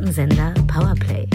[0.00, 1.28] Piratensender Powerplay.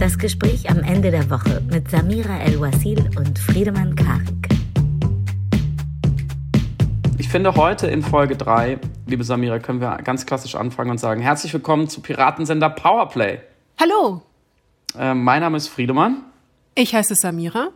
[0.00, 4.48] Das Gespräch am Ende der Woche mit Samira El-Wasil und Friedemann Karik.
[7.18, 11.20] Ich finde, heute in Folge 3, liebe Samira, können wir ganz klassisch anfangen und sagen:
[11.20, 13.38] Herzlich willkommen zu Piratensender Powerplay.
[13.78, 14.22] Hallo.
[14.98, 16.24] Äh, mein Name ist Friedemann.
[16.74, 17.68] Ich heiße Samira.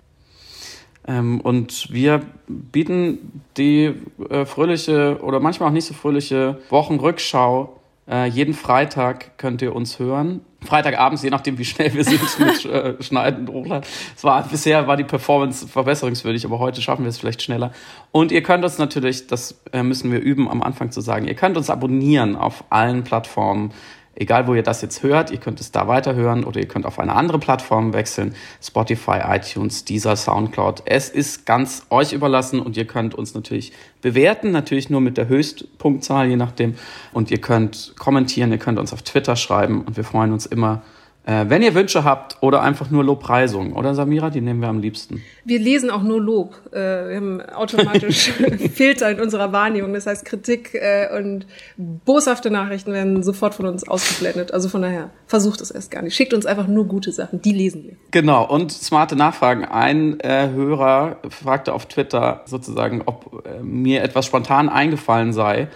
[1.07, 3.95] Ähm, und wir bieten die
[4.30, 7.80] äh, fröhliche oder manchmal auch nicht so fröhliche Wochenrückschau.
[8.09, 10.43] Äh, jeden Freitag könnt ihr uns hören.
[10.61, 13.89] Freitagabends, je nachdem, wie schnell wir sind mit äh, Schneiden und Hochladen.
[14.17, 17.73] Es war, bisher war die Performance verbesserungswürdig, aber heute schaffen wir es vielleicht schneller.
[18.13, 21.35] Und ihr könnt uns natürlich, das äh, müssen wir üben, am Anfang zu sagen, ihr
[21.35, 23.73] könnt uns abonnieren auf allen Plattformen
[24.16, 26.98] egal wo ihr das jetzt hört, ihr könnt es da weiterhören oder ihr könnt auf
[26.98, 28.34] eine andere Plattform wechseln.
[28.62, 30.82] Spotify, iTunes, dieser Soundcloud.
[30.87, 35.29] Es ist ganz euch überlassen und ihr könnt uns natürlich bewerten, natürlich nur mit der
[35.29, 36.74] Höchstpunktzahl, je nachdem.
[37.12, 40.82] Und ihr könnt kommentieren, ihr könnt uns auf Twitter schreiben und wir freuen uns immer
[41.27, 44.80] äh, wenn ihr Wünsche habt oder einfach nur Lobpreisungen, oder Samira, die nehmen wir am
[44.80, 45.23] liebsten.
[45.45, 46.55] Wir lesen auch nur Lob.
[46.73, 48.30] Äh, wir haben automatisch
[48.75, 49.95] Filter in unserer Wahrnehmung.
[49.95, 54.52] Das heißt, Kritik äh, und boshafte Nachrichten werden sofort von uns ausgeblendet.
[54.52, 56.15] Also von daher, versucht es erst gar nicht.
[56.15, 57.97] Schickt uns einfach nur gute Sachen, die lesen wir.
[58.11, 59.65] Genau, und smarte Nachfragen.
[59.65, 65.69] Ein äh, Hörer fragte auf Twitter sozusagen, ob äh, mir etwas spontan eingefallen sei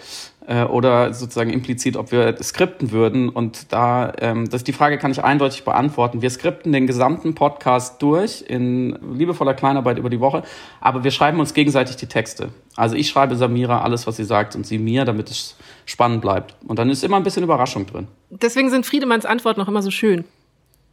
[0.49, 3.29] äh, oder sozusagen implizit, ob wir skripten würden.
[3.29, 6.23] Und da, ähm, das, die Frage kann ich eindeutig beantworten.
[6.23, 10.41] Wir skripten den gesamten Podcast durch in liebevoller Kleinarbeit über die Woche,
[10.81, 12.49] aber wir schreiben uns gegenseitig die Texte.
[12.75, 15.55] Also ich schreibe Samira alles, was sie sagt und sie mir, damit es
[15.85, 16.55] spannend bleibt.
[16.67, 18.07] Und dann ist immer ein bisschen Überraschung drin.
[18.31, 20.25] Deswegen sind Friedemanns Antworten noch immer so schön.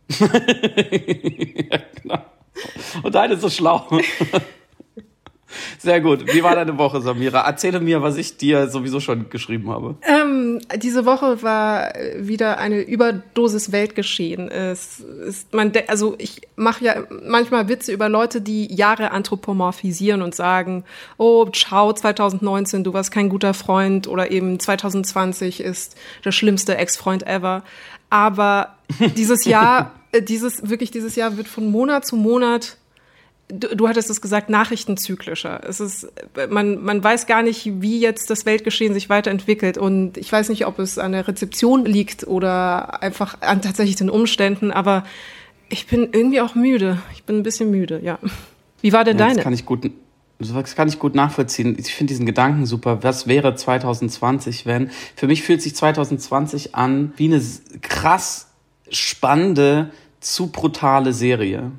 [0.19, 2.19] ja, genau.
[3.03, 3.89] Und deine ist so schlau.
[5.79, 6.33] Sehr gut.
[6.33, 7.47] Wie war deine Woche, Samira?
[7.47, 9.97] Erzähle mir, was ich dir sowieso schon geschrieben habe.
[10.03, 14.49] Ähm, diese Woche war wieder eine Überdosis Weltgeschehen.
[14.50, 20.34] Es ist man, also ich mache ja manchmal Witze über Leute, die Jahre anthropomorphisieren und
[20.34, 20.84] sagen,
[21.16, 27.27] oh, ciao, 2019, du warst kein guter Freund oder eben 2020 ist der schlimmste Ex-Freund
[27.27, 27.62] ever.
[28.11, 28.77] Aber
[29.16, 32.77] dieses Jahr, äh, dieses, wirklich dieses Jahr wird von Monat zu Monat
[33.49, 35.61] Du, du hattest es gesagt, nachrichtenzyklischer.
[35.69, 36.09] Es ist,
[36.51, 39.79] man, man weiß gar nicht, wie jetzt das Weltgeschehen sich weiterentwickelt.
[39.79, 44.11] Und ich weiß nicht, ob es an der Rezeption liegt oder einfach an tatsächlich den
[44.11, 45.05] Umständen, aber
[45.69, 46.99] ich bin irgendwie auch müde.
[47.15, 48.19] Ich bin ein bisschen müde, ja.
[48.81, 49.37] Wie war denn ja, deine?
[49.37, 49.91] Das kann ich gut,
[50.39, 51.77] das kann ich gut nachvollziehen.
[51.78, 53.03] Ich finde diesen Gedanken super.
[53.03, 54.91] Was wäre 2020, wenn?
[55.15, 57.43] Für mich fühlt sich 2020 an wie eine
[57.83, 58.49] krass
[58.91, 59.91] spannende,
[60.21, 61.71] zu brutale Serie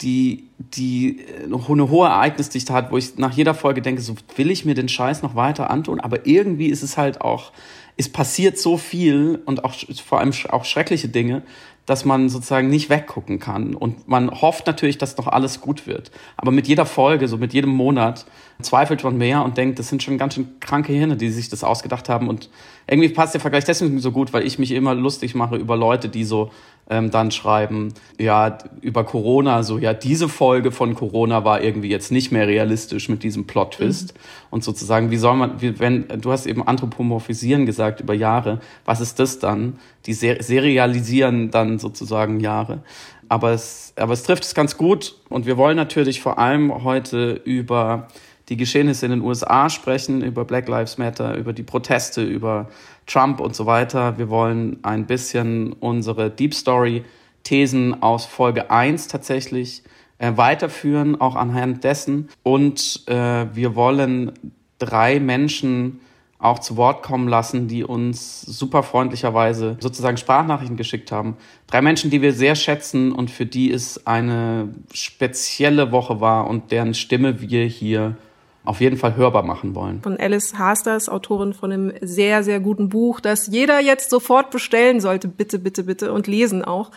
[0.00, 4.50] die, die äh, eine hohe Ereignisdichte hat, wo ich nach jeder Folge denke, so will
[4.50, 7.52] ich mir den Scheiß noch weiter antun, aber irgendwie ist es halt auch,
[7.96, 11.42] es passiert so viel und auch vor allem auch schreckliche Dinge,
[11.86, 13.74] dass man sozusagen nicht weggucken kann.
[13.74, 16.12] Und man hofft natürlich, dass noch alles gut wird.
[16.36, 18.24] Aber mit jeder Folge, so mit jedem Monat,
[18.62, 21.64] zweifelt man mehr und denkt, das sind schon ganz schön kranke Hirne, die sich das
[21.64, 22.28] ausgedacht haben.
[22.28, 22.50] Und
[22.86, 26.08] irgendwie passt der Vergleich deswegen so gut, weil ich mich immer lustig mache über Leute,
[26.08, 26.50] die so
[26.90, 32.10] ähm, dann schreiben, ja, über Corona, so, ja, diese Folge von Corona war irgendwie jetzt
[32.10, 34.14] nicht mehr realistisch mit diesem Plot-Twist.
[34.14, 34.18] Mhm.
[34.50, 39.00] Und sozusagen, wie soll man, wie, wenn, du hast eben anthropomorphisieren gesagt über Jahre, was
[39.00, 39.78] ist das dann?
[40.06, 42.82] Die ser serialisieren dann sozusagen Jahre.
[43.28, 47.40] Aber es, aber es trifft es ganz gut und wir wollen natürlich vor allem heute
[47.44, 48.08] über
[48.52, 52.68] die Geschehnisse in den USA sprechen, über Black Lives Matter, über die Proteste, über
[53.06, 54.18] Trump und so weiter.
[54.18, 57.02] Wir wollen ein bisschen unsere Deep Story
[57.44, 59.84] Thesen aus Folge 1 tatsächlich
[60.18, 62.28] äh, weiterführen, auch anhand dessen.
[62.42, 64.32] Und äh, wir wollen
[64.78, 66.00] drei Menschen
[66.38, 71.38] auch zu Wort kommen lassen, die uns super freundlicherweise sozusagen Sprachnachrichten geschickt haben.
[71.68, 76.70] Drei Menschen, die wir sehr schätzen und für die es eine spezielle Woche war und
[76.70, 78.18] deren Stimme wir hier
[78.64, 80.02] auf jeden Fall hörbar machen wollen.
[80.02, 85.00] Von Alice Hasters, Autorin von einem sehr, sehr guten Buch, das jeder jetzt sofort bestellen
[85.00, 86.90] sollte, bitte, bitte, bitte, und lesen auch,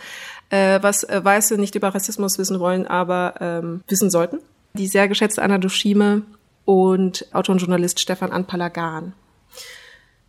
[0.49, 4.39] äh, was äh, Weiße nicht über Rassismus wissen wollen, aber ähm, wissen sollten.
[4.73, 6.23] Die sehr geschätzte Anna Dushime
[6.65, 9.13] und Autor und Journalist Stefan Anpalagan.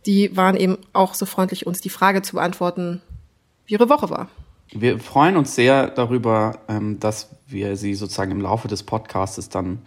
[0.05, 3.01] Die waren eben auch so freundlich, uns die Frage zu beantworten,
[3.65, 4.29] wie ihre Woche war.
[4.71, 9.79] Wir freuen uns sehr darüber, ähm, dass wir sie sozusagen im Laufe des Podcasts dann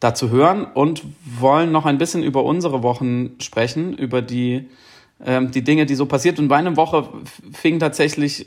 [0.00, 4.68] dazu hören und wollen noch ein bisschen über unsere Wochen sprechen, über die,
[5.24, 6.38] ähm, die Dinge, die so passiert.
[6.38, 7.08] Und meine Woche
[7.52, 8.46] fing tatsächlich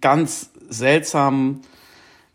[0.00, 1.62] ganz seltsam,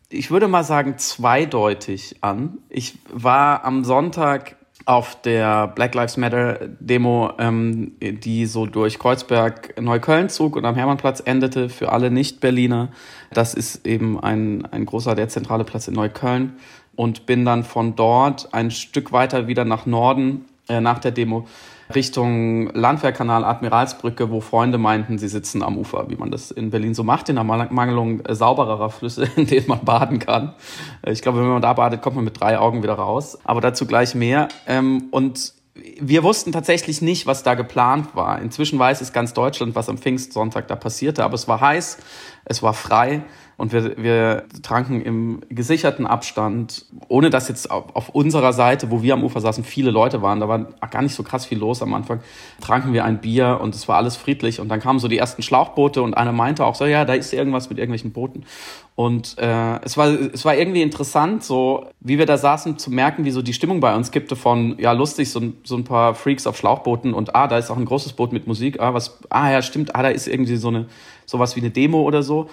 [0.09, 2.59] ich würde mal sagen, zweideutig an.
[2.69, 4.55] Ich war am Sonntag
[4.85, 10.75] auf der Black Lives Matter Demo, ähm, die so durch Kreuzberg Neukölln zog und am
[10.75, 12.89] Hermannplatz endete für alle Nicht-Berliner.
[13.33, 16.53] Das ist eben ein, ein großer, der zentrale Platz in Neukölln.
[16.97, 21.47] Und bin dann von dort ein Stück weiter wieder nach Norden äh, nach der Demo
[21.95, 26.93] Richtung Landwehrkanal, Admiralsbrücke, wo Freunde meinten, sie sitzen am Ufer, wie man das in Berlin
[26.93, 30.53] so macht, in der Mangelung äh, saubererer Flüsse, in denen man baden kann.
[31.01, 33.37] Äh, ich glaube, wenn man da badet, kommt man mit drei Augen wieder raus.
[33.45, 34.49] Aber dazu gleich mehr.
[34.67, 35.53] Ähm, und
[36.01, 38.41] wir wussten tatsächlich nicht, was da geplant war.
[38.41, 41.23] Inzwischen weiß es ganz Deutschland, was am Pfingstsonntag da passierte.
[41.23, 41.99] Aber es war heiß,
[42.45, 43.21] es war frei
[43.57, 49.01] und wir, wir tranken im gesicherten Abstand, ohne dass jetzt auf, auf unserer Seite, wo
[49.01, 50.59] wir am Ufer saßen, viele Leute waren, da war
[50.91, 52.19] gar nicht so krass viel los am Anfang,
[52.61, 54.59] tranken wir ein Bier und es war alles friedlich.
[54.59, 57.33] Und dann kamen so die ersten Schlauchboote und einer meinte auch so, ja, da ist
[57.33, 58.45] irgendwas mit irgendwelchen Booten.
[58.93, 63.25] Und äh, es war es war irgendwie interessant, so wie wir da saßen, zu merken,
[63.25, 66.47] wie so die Stimmung bei uns kippte von ja lustig so, so ein paar Freaks
[66.47, 69.51] auf Schlauchbooten und ah da ist auch ein großes Boot mit Musik, ah was ah
[69.51, 70.87] ja stimmt, ah da ist irgendwie so eine
[71.27, 72.49] sowas wie eine Demo oder so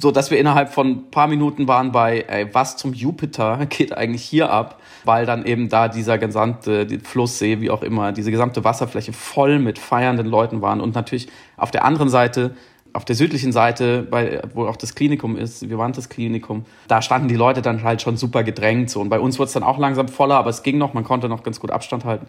[0.00, 3.96] so dass wir innerhalb von ein paar Minuten waren bei, ey, was zum Jupiter geht
[3.96, 4.80] eigentlich hier ab?
[5.04, 9.78] Weil dann eben da dieser gesamte Flusssee, wie auch immer, diese gesamte Wasserfläche voll mit
[9.78, 12.54] feiernden Leuten waren und natürlich auf der anderen Seite
[12.94, 17.36] auf der südlichen Seite, bei, wo auch das Klinikum ist, Vivantes Klinikum, da standen die
[17.36, 18.90] Leute dann halt schon super gedrängt.
[18.90, 19.00] So.
[19.00, 21.28] Und bei uns wurde es dann auch langsam voller, aber es ging noch, man konnte
[21.28, 22.26] noch ganz gut Abstand halten.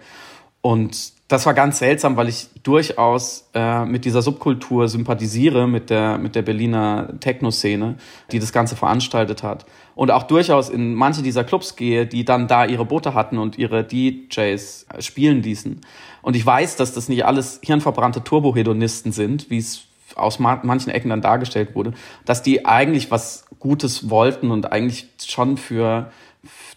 [0.62, 6.18] Und das war ganz seltsam, weil ich durchaus äh, mit dieser Subkultur sympathisiere, mit der,
[6.18, 7.98] mit der Berliner Techno-Szene,
[8.31, 9.68] die das Ganze veranstaltet hat.
[9.94, 13.60] Und auch durchaus in manche dieser Clubs gehe, die dann da ihre Boote hatten und
[13.60, 15.81] ihre DJs spielen ließen.
[16.24, 19.84] Und ich weiß, dass das nicht alles hirnverbrannte Turbohedonisten sind, wie es
[20.16, 21.94] aus manchen Ecken dann dargestellt wurde,
[22.25, 26.12] dass die eigentlich was Gutes wollten und eigentlich schon für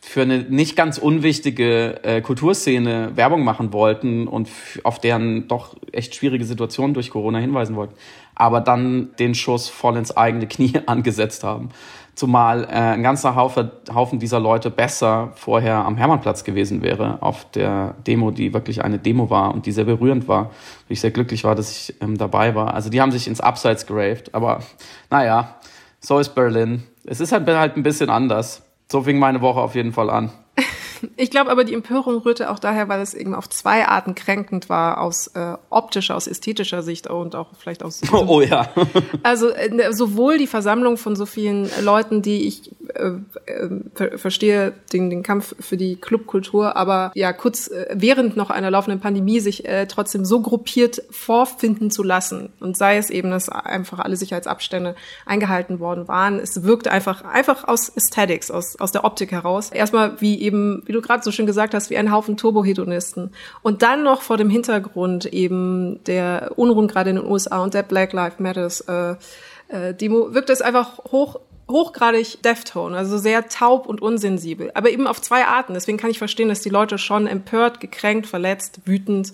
[0.04, 4.48] für eine nicht ganz unwichtige äh, Kulturszene Werbung machen wollten und
[4.82, 7.94] auf deren doch echt schwierige Situation durch Corona hinweisen wollten,
[8.34, 11.70] aber dann den Schuss voll ins eigene Knie angesetzt haben.
[12.16, 17.50] Zumal äh, ein ganzer Haufen, Haufen dieser Leute besser vorher am Hermannplatz gewesen wäre, auf
[17.52, 20.50] der Demo, die wirklich eine Demo war und die sehr berührend war.
[20.88, 22.74] Ich sehr glücklich war, dass ich ähm, dabei war.
[22.74, 24.60] Also die haben sich ins Abseits geraved, aber
[25.10, 25.54] naja,
[26.00, 26.82] so ist Berlin.
[27.04, 28.62] Es ist halt, halt ein bisschen anders.
[28.92, 30.28] So fing meine Woche auf jeden Fall an.
[31.16, 34.68] Ich glaube aber, die Empörung rührte auch daher, weil es eben auf zwei Arten kränkend
[34.68, 38.00] war, aus äh, optischer, aus ästhetischer Sicht und auch vielleicht aus.
[38.12, 38.68] Oh, oh ja.
[39.22, 43.12] also äh, sowohl die Versammlung von so vielen Leuten, die ich äh,
[43.46, 48.70] äh, verstehe, den, den Kampf für die Clubkultur, aber ja, kurz äh, während noch einer
[48.70, 53.48] laufenden Pandemie sich äh, trotzdem so gruppiert vorfinden zu lassen und sei es eben, dass
[53.48, 54.94] einfach alle Sicherheitsabstände
[55.26, 56.38] eingehalten worden waren.
[56.38, 59.70] Es wirkt einfach, einfach aus Aesthetics, aus, aus der Optik heraus.
[59.70, 63.30] Erstmal wie eben, wie du gerade so schön gesagt hast, wie ein Haufen Turbohedonisten.
[63.62, 67.82] Und dann noch vor dem Hintergrund eben der Unruhen gerade in den USA und der
[67.82, 69.14] Black Lives Matters äh,
[69.68, 71.40] äh, Demo, wirkt es einfach hoch
[71.70, 75.72] hochgradig Deftone, also sehr taub und unsensibel, aber eben auf zwei Arten.
[75.72, 79.32] Deswegen kann ich verstehen, dass die Leute schon empört, gekränkt, verletzt, wütend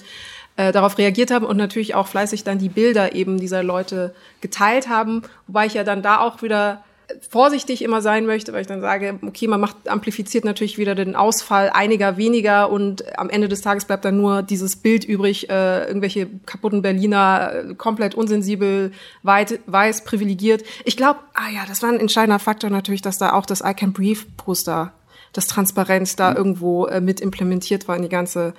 [0.54, 4.88] äh, darauf reagiert haben und natürlich auch fleißig dann die Bilder eben dieser Leute geteilt
[4.88, 6.84] haben, wobei ich ja dann da auch wieder
[7.30, 11.16] vorsichtig immer sein möchte, weil ich dann sage, okay, man macht, amplifiziert natürlich wieder den
[11.16, 15.86] Ausfall einiger weniger und am Ende des Tages bleibt dann nur dieses Bild übrig, äh,
[15.86, 18.92] irgendwelche kaputten Berliner, äh, komplett unsensibel,
[19.22, 20.64] weit, weiß, privilegiert.
[20.84, 23.72] Ich glaube, ah ja, das war ein entscheidender Faktor natürlich, dass da auch das I
[23.74, 24.92] Can Breathe Poster,
[25.32, 26.36] das Transparenz da mhm.
[26.36, 28.54] irgendwo äh, mit implementiert war in die ganze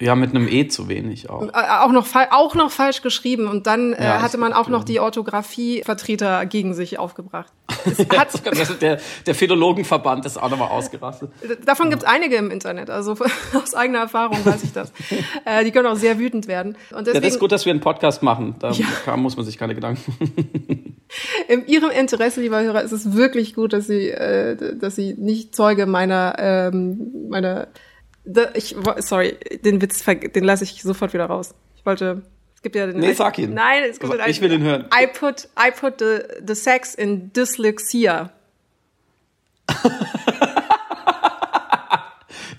[0.00, 1.42] ja, mit einem E zu wenig auch.
[1.42, 3.48] Äh, auch noch, auch noch falsch geschrieben.
[3.48, 7.52] Und dann äh, ja, hatte man auch noch die Orthographievertreter gegen sich aufgebracht.
[8.80, 11.32] der, der Philologenverband ist auch nochmal ausgerastet.
[11.64, 11.90] Davon ja.
[11.90, 12.90] gibt es einige im Internet.
[12.90, 13.16] Also
[13.54, 14.92] aus eigener Erfahrung weiß ich das.
[15.44, 16.76] äh, die können auch sehr wütend werden.
[16.90, 18.54] Und deswegen, ja, das ist gut, dass wir einen Podcast machen.
[18.60, 19.16] Da ja.
[19.16, 20.96] muss man sich keine Gedanken.
[21.48, 25.56] In Ihrem Interesse, lieber Hörer, ist es wirklich gut, dass Sie, äh, dass Sie nicht
[25.56, 27.68] Zeuge meiner, ähm, meiner
[28.54, 31.54] ich, sorry, den Witz, den lasse ich sofort wieder raus.
[31.76, 32.22] Ich wollte,
[32.54, 32.98] es gibt ja den.
[32.98, 33.54] Nee, sag ihn.
[33.54, 34.86] Nein, es gibt den Ich will ihn hören.
[34.94, 38.32] I put, I put the, the sex in dyslexia.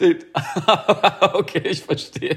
[1.33, 2.35] okay, ich verstehe.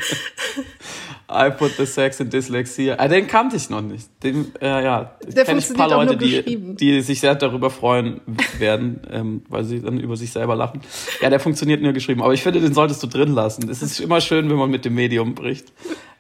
[1.30, 2.96] I put the sex in Dyslexia.
[2.98, 4.08] Ah, den kannte ich noch nicht.
[4.22, 8.20] Den, äh, ja, der kenne ich ein paar Leute, die, die sich sehr darüber freuen
[8.58, 10.82] werden, ähm, weil sie dann über sich selber lachen.
[11.20, 12.22] Ja, der funktioniert nur geschrieben.
[12.22, 13.68] Aber ich finde, den solltest du drin lassen.
[13.70, 15.72] Es ist immer schön, wenn man mit dem Medium bricht.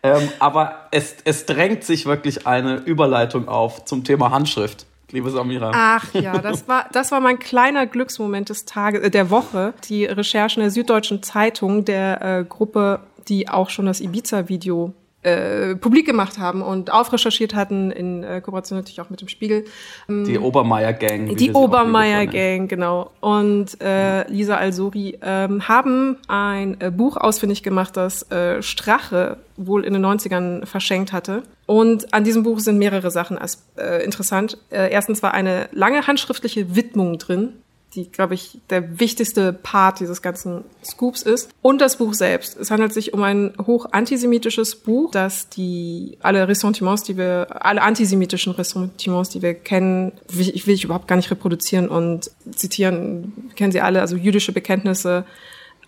[0.02, 5.70] Ähm, aber es, es drängt sich wirklich eine Überleitung auf zum Thema Handschrift liebe Samira.
[5.74, 9.74] Ach ja, das war, das war mein kleiner Glücksmoment des Tages, äh, der Woche.
[9.88, 14.92] Die Recherchen der Süddeutschen Zeitung, der äh, Gruppe, die auch schon das Ibiza-Video
[15.22, 19.64] äh, publik gemacht haben und aufrecherchiert hatten, in äh, Kooperation natürlich auch mit dem Spiegel.
[20.08, 21.36] Ähm, die Obermeier-Gang.
[21.36, 23.12] Die Obermeier-Gang, genau.
[23.20, 29.84] Und äh, Lisa Alsori ähm, haben ein äh, Buch ausfindig gemacht, das äh, Strache wohl
[29.84, 31.44] in den 90ern verschenkt hatte.
[31.72, 33.38] Und an diesem Buch sind mehrere Sachen
[33.78, 34.58] äh, interessant.
[34.68, 37.54] Äh, erstens war eine lange handschriftliche Widmung drin,
[37.94, 41.48] die, glaube ich, der wichtigste Part dieses ganzen Scoops ist.
[41.62, 42.58] Und das Buch selbst.
[42.58, 47.80] Es handelt sich um ein hoch antisemitisches Buch, das die alle Ressentiments, die wir, alle
[47.80, 53.50] antisemitischen Ressentiments, die wir kennen, will ich, will ich überhaupt gar nicht reproduzieren und zitieren,
[53.56, 55.24] kennen sie alle, also jüdische Bekenntnisse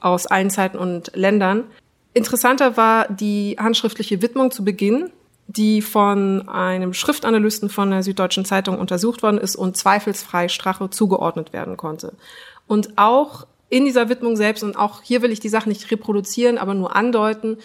[0.00, 1.64] aus allen Zeiten und Ländern.
[2.14, 5.10] Interessanter war die handschriftliche Widmung zu Beginn,
[5.46, 11.52] die von einem Schriftanalysten von der Süddeutschen Zeitung untersucht worden ist und zweifelsfrei Strache zugeordnet
[11.52, 12.14] werden konnte.
[12.66, 16.58] Und auch in dieser Widmung selbst, und auch hier will ich die Sache nicht reproduzieren,
[16.58, 17.58] aber nur andeuten,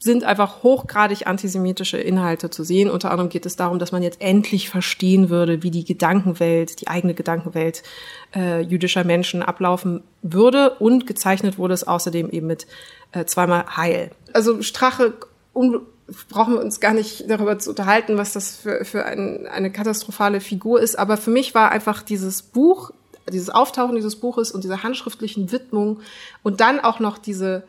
[0.00, 2.90] sind einfach hochgradig antisemitische Inhalte zu sehen.
[2.90, 6.88] Unter anderem geht es darum, dass man jetzt endlich verstehen würde, wie die Gedankenwelt, die
[6.88, 7.82] eigene Gedankenwelt
[8.34, 10.76] äh, jüdischer Menschen ablaufen würde.
[10.78, 12.66] Und gezeichnet wurde es außerdem eben mit
[13.12, 14.10] äh, zweimal Heil.
[14.32, 15.14] Also Strache
[16.28, 20.40] brauchen wir uns gar nicht darüber zu unterhalten, was das für, für ein, eine katastrophale
[20.40, 20.98] Figur ist.
[20.98, 22.92] Aber für mich war einfach dieses Buch,
[23.30, 26.00] dieses Auftauchen dieses Buches und diese handschriftlichen Widmung
[26.42, 27.64] und dann auch noch diese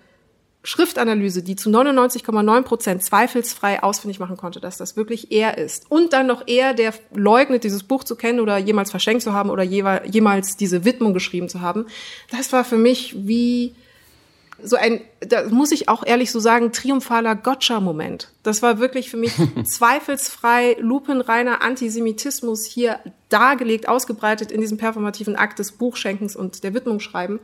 [0.63, 5.89] Schriftanalyse, die zu 99,9 Prozent zweifelsfrei ausfindig machen konnte, dass das wirklich er ist.
[5.89, 9.49] Und dann noch er, der leugnet, dieses Buch zu kennen oder jemals verschenkt zu haben
[9.49, 11.85] oder jemals diese Widmung geschrieben zu haben.
[12.29, 13.73] Das war für mich wie
[14.63, 18.29] so ein, da muss ich auch ehrlich so sagen, triumphaler Gotcha-Moment.
[18.43, 22.99] Das war wirklich für mich zweifelsfrei lupenreiner Antisemitismus hier
[23.29, 27.39] dargelegt, ausgebreitet in diesem performativen Akt des Buchschenkens und der Widmung schreiben.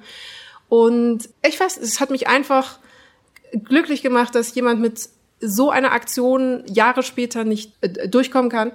[0.69, 2.79] Und ich weiß, es hat mich einfach
[3.51, 8.71] glücklich gemacht, dass jemand mit so einer Aktion Jahre später nicht äh, durchkommen kann.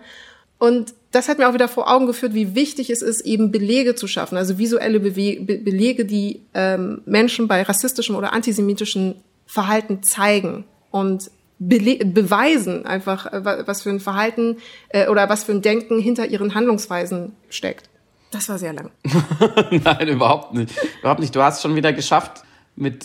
[0.58, 3.94] Und das hat mir auch wieder vor Augen geführt, wie wichtig es ist, eben Belege
[3.94, 10.02] zu schaffen, also visuelle Bewe Be Belege, die ähm, Menschen bei rassistischem oder antisemitischen Verhalten
[10.02, 14.56] zeigen und Bele beweisen einfach, äh, was für ein Verhalten
[14.88, 17.90] äh, oder was für ein Denken hinter ihren Handlungsweisen steckt.
[18.30, 18.90] Das war sehr lang.
[19.70, 20.72] Nein, überhaupt nicht.
[21.00, 21.34] Überhaupt nicht.
[21.34, 22.44] Du hast schon wieder geschafft,
[22.76, 23.04] mit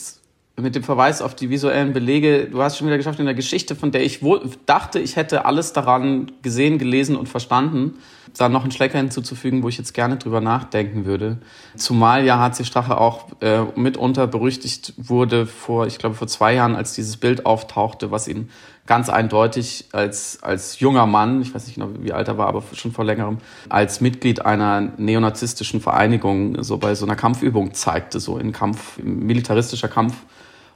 [0.57, 3.75] mit dem Verweis auf die visuellen Belege, du hast schon wieder geschafft in der Geschichte,
[3.75, 7.95] von der ich wohl dachte, ich hätte alles daran gesehen, gelesen und verstanden,
[8.37, 11.37] da noch einen Schlecker hinzuzufügen, wo ich jetzt gerne drüber nachdenken würde.
[11.75, 16.75] Zumal ja HC Strache auch äh, mitunter berüchtigt wurde vor, ich glaube vor zwei Jahren,
[16.75, 18.49] als dieses Bild auftauchte, was ihn
[18.87, 22.63] ganz eindeutig als, als junger Mann, ich weiß nicht genau, wie alt er war, aber
[22.73, 28.37] schon vor längerem, als Mitglied einer neonazistischen Vereinigung so bei so einer Kampfübung zeigte, so
[28.37, 30.13] in Kampf, militaristischer Kampf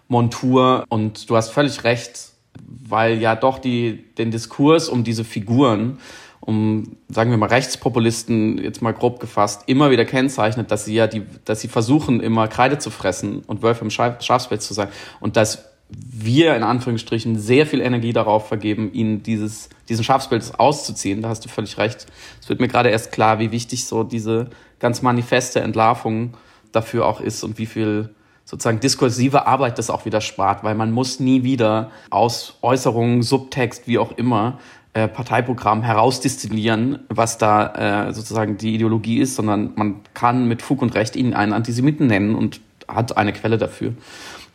[0.10, 0.86] Montur.
[0.90, 2.34] Und du hast völlig recht,
[2.68, 6.00] weil ja doch die, den Diskurs um diese Figuren,
[6.42, 11.08] um, sagen wir mal, Rechtspopulisten, jetzt mal grob gefasst, immer wieder kennzeichnet, dass sie ja
[11.08, 14.90] die, dass sie versuchen, immer Kreide zu fressen und Wölfe im Schafspelz zu sein.
[15.20, 21.22] Und dass wir in Anführungsstrichen sehr viel Energie darauf vergeben, ihnen dieses, diesen Schafspelz auszuziehen.
[21.22, 22.06] Da hast du völlig recht.
[22.42, 24.50] Es wird mir gerade erst klar, wie wichtig so diese
[24.80, 26.36] ganz manifeste Entlarvung
[26.72, 28.14] dafür auch ist und wie viel
[28.50, 33.88] sozusagen diskursive Arbeit das auch wieder spart, weil man muss nie wieder aus Äußerungen, Subtext,
[33.88, 34.58] wie auch immer,
[34.94, 40.82] äh, Parteiprogramm herausdestillieren, was da äh, sozusagen die Ideologie ist, sondern man kann mit Fug
[40.82, 43.94] und Recht ihn einen Antisemiten nennen und hat eine Quelle dafür.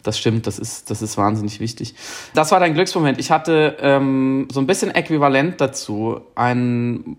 [0.02, 1.94] Das stimmt, das ist, das ist wahnsinnig wichtig.
[2.34, 3.20] Das war dein Glücksmoment.
[3.20, 7.16] Ich hatte ähm, so ein bisschen äquivalent dazu ein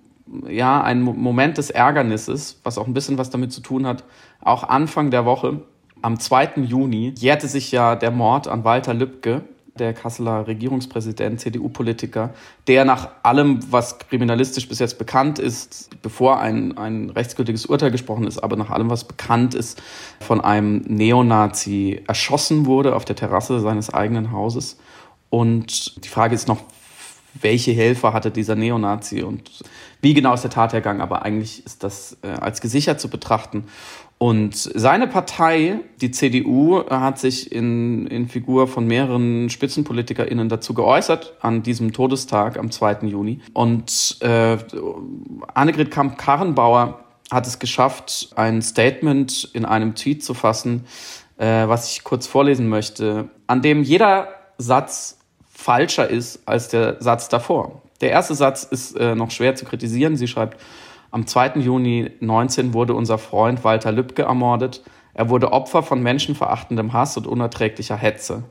[0.49, 4.03] ja, ein Moment des Ärgernisses, was auch ein bisschen was damit zu tun hat,
[4.41, 5.61] auch Anfang der Woche
[6.01, 6.61] am 2.
[6.63, 9.43] Juni jährte sich ja der Mord an Walter Lübcke,
[9.77, 12.33] der Kasseler Regierungspräsident, CDU-Politiker,
[12.67, 18.25] der nach allem, was kriminalistisch bis jetzt bekannt ist, bevor ein, ein rechtsgültiges Urteil gesprochen
[18.25, 19.81] ist, aber nach allem, was bekannt ist,
[20.21, 24.77] von einem Neonazi erschossen wurde auf der Terrasse seines eigenen Hauses.
[25.29, 26.61] Und die Frage ist noch,
[27.41, 29.51] welche Helfer hatte dieser Neonazi und
[30.01, 33.65] wie genau ist der Tathergang, aber eigentlich ist das äh, als gesichert zu betrachten.
[34.17, 41.33] Und seine Partei, die CDU, hat sich in, in Figur von mehreren SpitzenpolitikerInnen dazu geäußert
[41.41, 43.07] an diesem Todestag am 2.
[43.07, 43.41] Juni.
[43.53, 44.57] Und äh,
[45.53, 50.85] Annegret Kamp-Karrenbauer hat es geschafft, ein Statement in einem Tweet zu fassen,
[51.37, 55.17] äh, was ich kurz vorlesen möchte, an dem jeder Satz
[55.51, 57.81] falscher ist als der Satz davor.
[58.01, 60.17] Der erste Satz ist äh, noch schwer zu kritisieren.
[60.17, 60.59] Sie schreibt,
[61.11, 61.59] Am 2.
[61.59, 64.83] Juni 19 wurde unser Freund Walter Lübcke ermordet.
[65.13, 68.43] Er wurde Opfer von menschenverachtendem Hass und unerträglicher Hetze.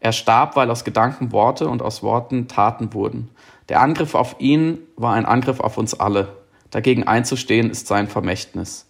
[0.00, 3.30] Er starb, weil aus Gedanken Worte und aus Worten Taten wurden.
[3.68, 6.36] Der Angriff auf ihn war ein Angriff auf uns alle.
[6.70, 8.86] Dagegen einzustehen ist sein Vermächtnis.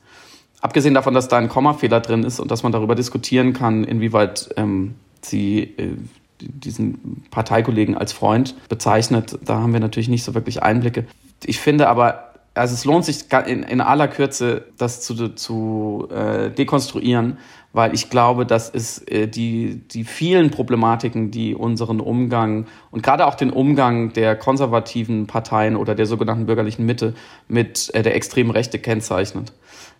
[0.60, 4.48] Abgesehen davon, dass da ein Kommafehler drin ist und dass man darüber diskutieren kann, inwieweit
[4.56, 5.96] ähm, sie äh,
[6.40, 11.06] diesen Parteikollegen als Freund bezeichnet, da haben wir natürlich nicht so wirklich Einblicke.
[11.44, 16.50] Ich finde aber, also es lohnt sich in, in aller Kürze, das zu, zu äh,
[16.50, 17.38] dekonstruieren,
[17.72, 23.26] weil ich glaube, dass es äh, die, die vielen Problematiken, die unseren Umgang und gerade
[23.26, 27.14] auch den Umgang der konservativen Parteien oder der sogenannten bürgerlichen Mitte
[27.48, 29.52] mit äh, der extremen Rechte kennzeichnet.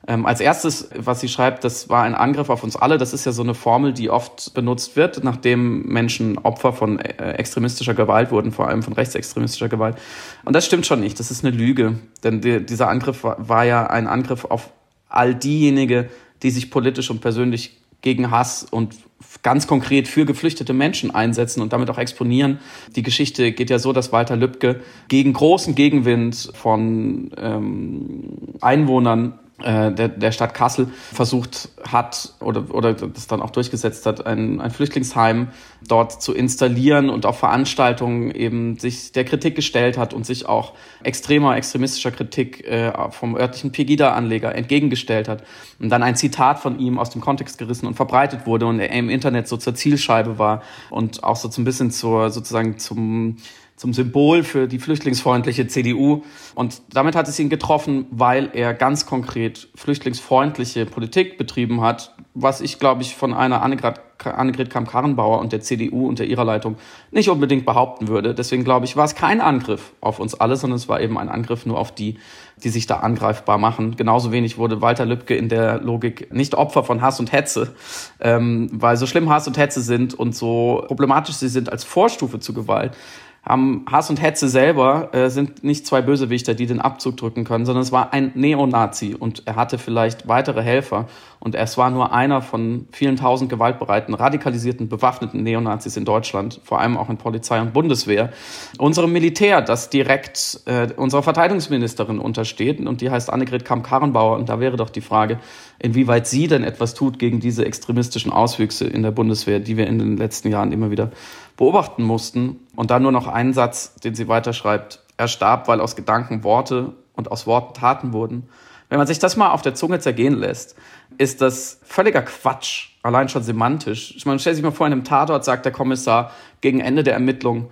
[0.07, 2.99] Ähm, als erstes, was sie schreibt, das war ein Angriff auf uns alle.
[2.99, 7.33] Das ist ja so eine Formel, die oft benutzt wird, nachdem Menschen Opfer von äh,
[7.33, 9.97] extremistischer Gewalt wurden, vor allem von rechtsextremistischer Gewalt.
[10.45, 11.19] Und das stimmt schon nicht.
[11.21, 11.99] Das ist eine Lüge.
[12.23, 14.71] Denn die, dieser Angriff war, war ja ein Angriff auf
[15.09, 16.07] all diejenigen,
[16.43, 18.97] die sich politisch und persönlich gegen Hass und
[19.43, 22.59] ganz konkret für geflüchtete Menschen einsetzen und damit auch exponieren.
[22.95, 30.09] Die Geschichte geht ja so, dass Walter Lübcke gegen großen Gegenwind von ähm, Einwohnern der,
[30.09, 35.49] der Stadt Kassel versucht hat oder, oder das dann auch durchgesetzt hat, ein, ein Flüchtlingsheim
[35.89, 40.73] dort zu installieren und auf Veranstaltungen eben sich der Kritik gestellt hat und sich auch
[41.03, 45.45] extremer, extremistischer Kritik äh, vom örtlichen Pegida-Anleger entgegengestellt hat.
[45.79, 48.91] Und dann ein Zitat von ihm aus dem Kontext gerissen und verbreitet wurde und er
[48.91, 53.37] im Internet so zur Zielscheibe war und auch so ein bisschen zur, sozusagen zum
[53.77, 56.23] zum Symbol für die flüchtlingsfreundliche CDU.
[56.55, 62.61] Und damit hat es ihn getroffen, weil er ganz konkret flüchtlingsfreundliche Politik betrieben hat, was
[62.61, 64.01] ich, glaube ich, von einer Annegret,
[64.33, 66.77] Annegret Kamm-Karrenbauer und der CDU unter ihrer Leitung
[67.11, 68.35] nicht unbedingt behaupten würde.
[68.35, 71.29] Deswegen glaube ich, war es kein Angriff auf uns alle, sondern es war eben ein
[71.29, 72.19] Angriff nur auf die,
[72.63, 73.97] die sich da angreifbar machen.
[73.97, 77.75] Genauso wenig wurde Walter Lübcke in der Logik nicht Opfer von Hass und Hetze,
[78.21, 82.41] ähm, weil so schlimm Hass und Hetze sind und so problematisch sie sind als Vorstufe
[82.41, 82.97] zu Gewalt,
[83.45, 87.67] haben Hass und Hetze selber äh, sind nicht zwei Bösewichter, die den Abzug drücken können,
[87.67, 91.07] sondern es war ein Neonazi und er hatte vielleicht weitere Helfer
[91.41, 96.81] und es war nur einer von vielen tausend gewaltbereiten, radikalisierten, bewaffneten Neonazis in Deutschland, vor
[96.81, 98.33] allem auch in Polizei und Bundeswehr.
[98.79, 104.59] Unserem Militär, das direkt äh, unserer Verteidigungsministerin untersteht und die heißt Annegret Kamm-Karrenbauer und da
[104.59, 105.39] wäre doch die Frage,
[105.79, 109.99] inwieweit sie denn etwas tut gegen diese extremistischen Auswüchse in der Bundeswehr, die wir in
[109.99, 111.11] den letzten Jahren immer wieder
[111.57, 112.61] beobachten mussten.
[112.77, 115.03] Und dann nur noch einen Satz, den sie weiterschreibt.
[115.17, 118.49] Er starb, weil aus Gedanken Worte und aus Worten Taten wurden.
[118.89, 120.77] Wenn man sich das mal auf der Zunge zergehen lässt,
[121.19, 124.15] ist das völliger Quatsch, allein schon semantisch.
[124.17, 127.15] Ich meine, stell sich mal vor, in einem Tatort sagt der Kommissar gegen Ende der
[127.15, 127.71] Ermittlung,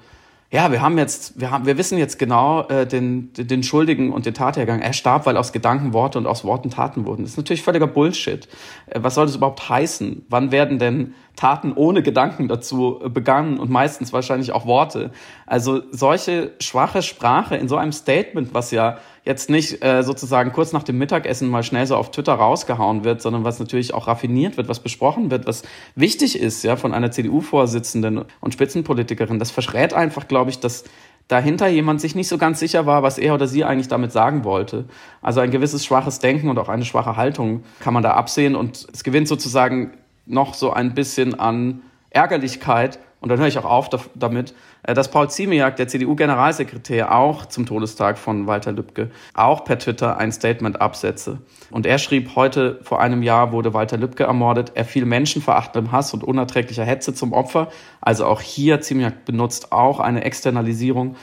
[0.52, 4.26] ja, wir haben jetzt, wir haben, wir wissen jetzt genau äh, den, den, Schuldigen und
[4.26, 4.82] den Tathergang.
[4.82, 7.22] Er starb, weil aus Gedanken Worte und aus Worten Taten wurden.
[7.22, 8.46] Das ist natürlich völliger Bullshit.
[8.86, 10.26] Äh, was soll das überhaupt heißen?
[10.28, 15.10] Wann werden denn Taten ohne Gedanken dazu äh, begangen und meistens wahrscheinlich auch Worte?
[15.46, 20.72] Also solche schwache Sprache in so einem Statement, was ja jetzt nicht äh, sozusagen kurz
[20.72, 24.56] nach dem Mittagessen mal schnell so auf Twitter rausgehauen wird, sondern was natürlich auch raffiniert
[24.56, 25.62] wird, was besprochen wird, was
[25.94, 29.38] wichtig ist, ja, von einer CDU-Vorsitzenden und Spitzenpolitikerin.
[29.38, 30.84] Das verschrät einfach, glaube ich, dass
[31.28, 34.44] dahinter jemand sich nicht so ganz sicher war, was er oder sie eigentlich damit sagen
[34.44, 34.86] wollte.
[35.22, 38.86] Also ein gewisses schwaches Denken und auch eine schwache Haltung kann man da absehen und
[38.92, 39.92] es gewinnt sozusagen
[40.26, 45.08] noch so ein bisschen an Ärgerlichkeit und dann höre ich auch auf damit, äh, dass
[45.08, 50.80] Paul Ziemiak, der CDU-Generalsekretär, auch zum Todestag von Walter Lübcke, auch per Twitter ein Statement
[50.80, 51.38] absetze.
[51.70, 54.72] Und er schrieb, heute vor einem Jahr wurde Walter Lübcke ermordet.
[54.74, 57.68] Er fiel menschenverachtendem Hass und unerträglicher Hetze zum Opfer.
[58.00, 61.14] Also auch hier, Ziemiak benutzt auch eine Externalisierung.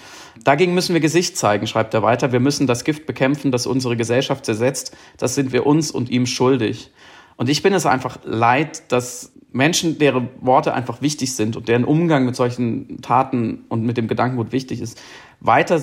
[0.45, 2.31] Dagegen müssen wir Gesicht zeigen, schreibt er weiter.
[2.31, 4.95] Wir müssen das Gift bekämpfen, das unsere Gesellschaft zersetzt.
[5.17, 6.91] Das sind wir uns und ihm schuldig.
[7.39, 11.85] Und ich bin es einfach leid, dass Menschen, deren Worte einfach wichtig sind und deren
[11.85, 15.01] Umgang mit solchen Taten und mit dem Gedankengut wichtig ist,
[15.39, 15.81] weiter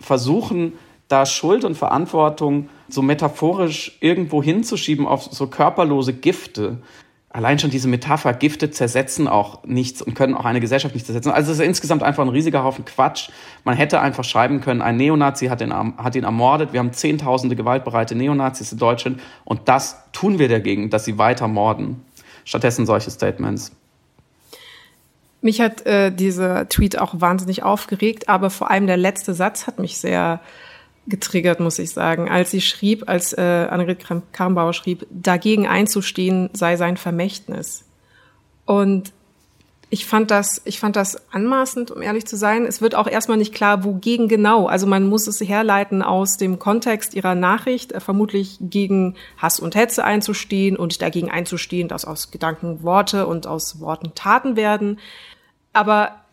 [0.00, 0.72] versuchen,
[1.08, 6.78] da Schuld und Verantwortung so metaphorisch irgendwo hinzuschieben auf so körperlose Gifte.
[7.34, 11.32] Allein schon diese Metapher, Gifte zersetzen auch nichts und können auch eine Gesellschaft nicht zersetzen.
[11.32, 13.28] Also es ist insgesamt einfach ein riesiger Haufen Quatsch.
[13.64, 16.72] Man hätte einfach schreiben können, ein Neonazi hat ihn, hat ihn ermordet.
[16.72, 21.48] Wir haben zehntausende gewaltbereite Neonazis in Deutschland und das tun wir dagegen, dass sie weiter
[21.48, 22.04] morden
[22.44, 23.72] stattdessen solche Statements.
[25.40, 29.80] Mich hat äh, dieser Tweet auch wahnsinnig aufgeregt, aber vor allem der letzte Satz hat
[29.80, 30.40] mich sehr
[31.06, 32.28] getriggert, muss ich sagen.
[32.30, 37.84] Als sie schrieb, als äh, Annegret Karrenbauer schrieb, dagegen einzustehen sei sein Vermächtnis.
[38.64, 39.12] Und
[39.90, 42.64] ich fand das, ich fand das anmaßend, um ehrlich zu sein.
[42.64, 44.66] Es wird auch erstmal nicht klar, wogegen genau.
[44.66, 49.76] Also man muss es herleiten aus dem Kontext ihrer Nachricht, äh, vermutlich gegen Hass und
[49.76, 54.98] Hetze einzustehen und dagegen einzustehen, dass aus Gedanken Worte und aus Worten Taten werden.
[55.72, 56.23] Aber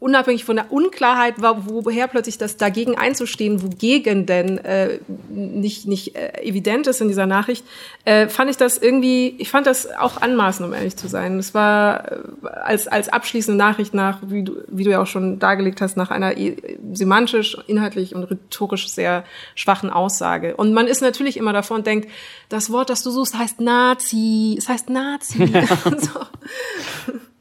[0.00, 6.16] unabhängig von der Unklarheit war, woher plötzlich das dagegen einzustehen, wogegen denn äh, nicht, nicht
[6.16, 7.66] äh, evident ist in dieser Nachricht,
[8.06, 11.38] äh, fand ich das irgendwie, ich fand das auch anmaßend, um ehrlich zu sein.
[11.38, 15.38] Es war äh, als, als abschließende Nachricht nach, wie du, wie du ja auch schon
[15.38, 16.56] dargelegt hast, nach einer äh,
[16.94, 20.56] semantisch, inhaltlich und rhetorisch sehr schwachen Aussage.
[20.56, 22.08] Und man ist natürlich immer davor und denkt,
[22.48, 25.44] das Wort, das du suchst, heißt Nazi, es heißt Nazi.
[25.44, 25.66] Ja,
[25.98, 26.20] so.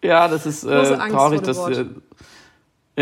[0.03, 1.85] ja das ist äh, traurig, dass äh,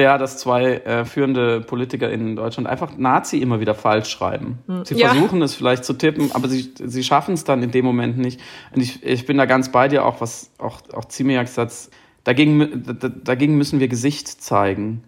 [0.02, 4.60] ja, dass zwei äh, führende Politiker in Deutschland einfach Nazi immer wieder falsch schreiben.
[4.68, 4.86] Hm.
[4.86, 5.10] Sie ja.
[5.10, 8.40] versuchen es vielleicht zu tippen, aber sie, sie schaffen es dann in dem Moment nicht.
[8.74, 11.90] Und ich, ich bin da ganz bei dir, auch was auch, auch Ziemiak Satz,
[12.24, 12.84] dagegen,
[13.24, 15.04] dagegen müssen wir Gesicht zeigen.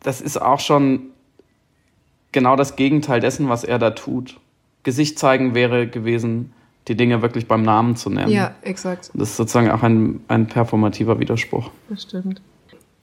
[0.00, 1.10] Das ist auch schon
[2.32, 4.38] genau das Gegenteil dessen, was er da tut.
[4.82, 6.52] Gesicht zeigen wäre gewesen,
[6.88, 8.30] die Dinge wirklich beim Namen zu nennen.
[8.30, 9.10] Ja, exakt.
[9.14, 11.70] Das ist sozusagen auch ein, ein performativer Widerspruch.
[11.88, 12.42] Das stimmt.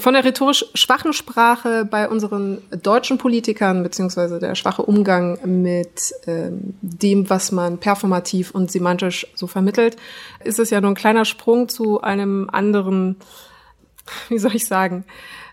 [0.01, 6.73] Von der rhetorisch schwachen Sprache bei unseren deutschen Politikern, beziehungsweise der schwache Umgang mit ähm,
[6.81, 9.97] dem, was man performativ und semantisch so vermittelt,
[10.43, 13.17] ist es ja nur ein kleiner Sprung zu einem anderen,
[14.29, 15.05] wie soll ich sagen,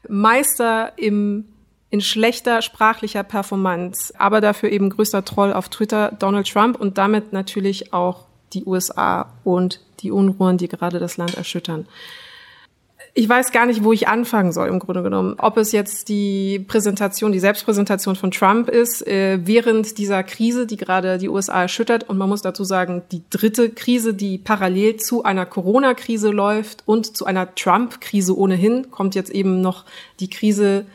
[0.08, 1.44] Meister im
[1.90, 7.32] in schlechter sprachlicher Performance, aber dafür eben größter Troll auf Twitter, Donald Trump und damit
[7.32, 11.86] natürlich auch die USA und die Unruhen, die gerade das Land erschüttern
[13.18, 15.34] ich weiß gar nicht, wo ich anfangen soll im Grunde genommen.
[15.38, 20.76] Ob es jetzt die Präsentation, die Selbstpräsentation von Trump ist, äh, während dieser Krise, die
[20.76, 22.08] gerade die USA erschüttert.
[22.08, 27.16] Und man muss dazu sagen, die dritte Krise, die parallel zu einer Corona-Krise läuft und
[27.16, 29.84] zu einer Trump-Krise ohnehin, kommt jetzt eben noch
[30.20, 30.86] die Krise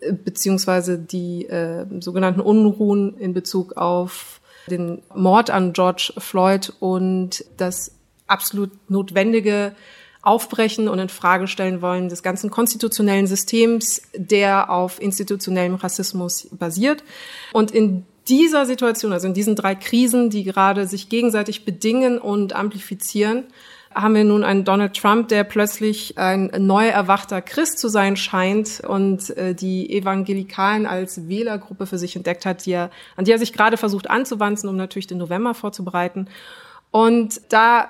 [0.00, 7.42] äh, beziehungsweise die äh, sogenannten Unruhen in Bezug auf den Mord an George Floyd und
[7.56, 7.92] das
[8.26, 9.72] absolut notwendige
[10.22, 17.02] aufbrechen und in Frage stellen wollen des ganzen konstitutionellen Systems, der auf institutionellem Rassismus basiert.
[17.52, 22.54] Und in dieser Situation, also in diesen drei Krisen, die gerade sich gegenseitig bedingen und
[22.54, 23.44] amplifizieren,
[23.92, 28.80] haben wir nun einen Donald Trump, der plötzlich ein neu erwachter Christ zu sein scheint
[28.86, 33.38] und äh, die Evangelikalen als Wählergruppe für sich entdeckt hat, die er, an die er
[33.38, 36.28] sich gerade versucht anzuwanzen, um natürlich den November vorzubereiten.
[36.92, 37.88] Und da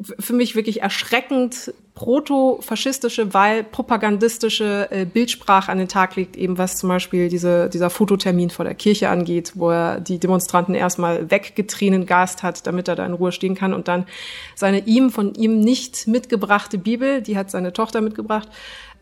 [0.00, 6.76] für mich wirklich erschreckend proto-faschistische, weil propagandistische äh, Bildsprache an den Tag legt, eben was
[6.76, 12.44] zum Beispiel diese, dieser Fototermin vor der Kirche angeht, wo er die Demonstranten erstmal weggetränengast
[12.44, 14.06] hat, damit er da in Ruhe stehen kann und dann
[14.54, 18.48] seine ihm, von ihm nicht mitgebrachte Bibel, die hat seine Tochter mitgebracht,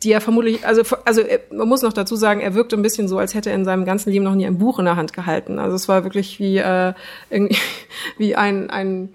[0.02, 3.18] die er vermutlich, also, also man muss noch dazu sagen, er wirkte ein bisschen so,
[3.18, 5.58] als hätte er in seinem ganzen Leben noch nie ein Buch in der Hand gehalten.
[5.58, 6.94] Also es war wirklich wie, äh,
[7.28, 7.58] irgendwie,
[8.16, 9.10] wie ein, ein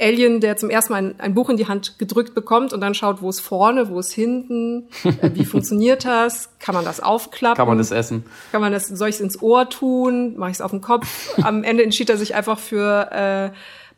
[0.00, 2.94] Alien, der zum ersten Mal ein, ein, Buch in die Hand gedrückt bekommt und dann
[2.94, 7.56] schaut, wo ist vorne, wo ist hinten, äh, wie funktioniert das, kann man das aufklappen?
[7.56, 8.24] Kann man das essen?
[8.52, 11.36] Kann man das, soll ich es ins Ohr tun, mache ich es auf den Kopf?
[11.42, 13.56] Am Ende entschied er sich einfach für äh,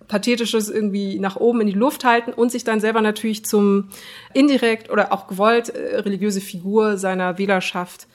[0.08, 3.88] pathetisches irgendwie nach oben in die Luft halten und sich dann selber natürlich zum
[4.34, 8.08] indirekt oder auch gewollt äh, religiöse Figur seiner Wählerschaft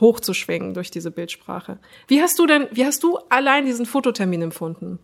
[0.00, 1.78] hochzuschwingen durch diese Bildsprache.
[2.08, 4.98] Wie hast du denn, wie hast du allein diesen Fototermin empfunden?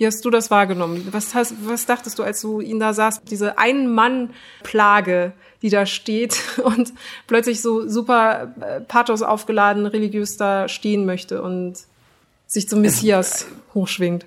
[0.00, 1.06] Wie hast du das wahrgenommen?
[1.10, 3.20] Was, hast, was dachtest du, als du ihn da sahst?
[3.30, 6.94] Diese Ein-Mann-Plage, die da steht und
[7.26, 11.80] plötzlich so super äh, pathos aufgeladen religiös da stehen möchte und
[12.46, 14.24] sich zum Messias hochschwingt.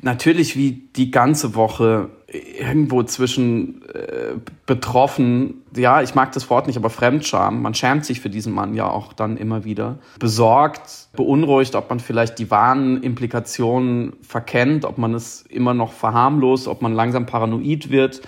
[0.00, 4.34] Natürlich wie die ganze Woche irgendwo zwischen äh,
[4.66, 7.62] betroffen, ja, ich mag das Wort nicht, aber Fremdscham.
[7.62, 9.98] Man schämt sich für diesen Mann ja auch dann immer wieder.
[10.18, 16.68] Besorgt, beunruhigt, ob man vielleicht die wahren Implikationen verkennt, ob man es immer noch verharmlost,
[16.68, 18.20] ob man langsam paranoid wird.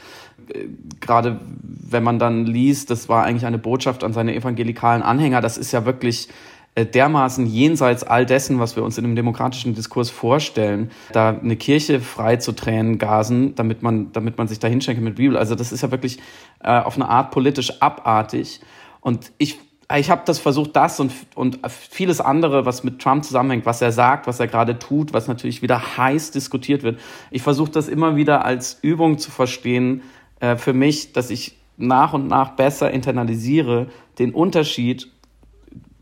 [0.48, 0.68] Äh,
[1.00, 5.58] gerade wenn man dann liest, das war eigentlich eine Botschaft an seine evangelikalen Anhänger, das
[5.58, 6.28] ist ja wirklich
[6.76, 12.00] dermaßen jenseits all dessen, was wir uns in einem demokratischen Diskurs vorstellen, da eine Kirche
[12.00, 15.36] frei zu Tränen gasen, damit man, damit man sich da hinschenkt mit Bibel.
[15.36, 16.18] Also das ist ja wirklich
[16.62, 18.60] äh, auf eine Art politisch abartig.
[19.00, 19.58] Und ich
[19.98, 23.90] ich habe das versucht, das und, und vieles andere, was mit Trump zusammenhängt, was er
[23.90, 27.00] sagt, was er gerade tut, was natürlich wieder heiß diskutiert wird.
[27.32, 30.02] Ich versuche das immer wieder als Übung zu verstehen
[30.38, 33.88] äh, für mich, dass ich nach und nach besser internalisiere
[34.20, 35.08] den Unterschied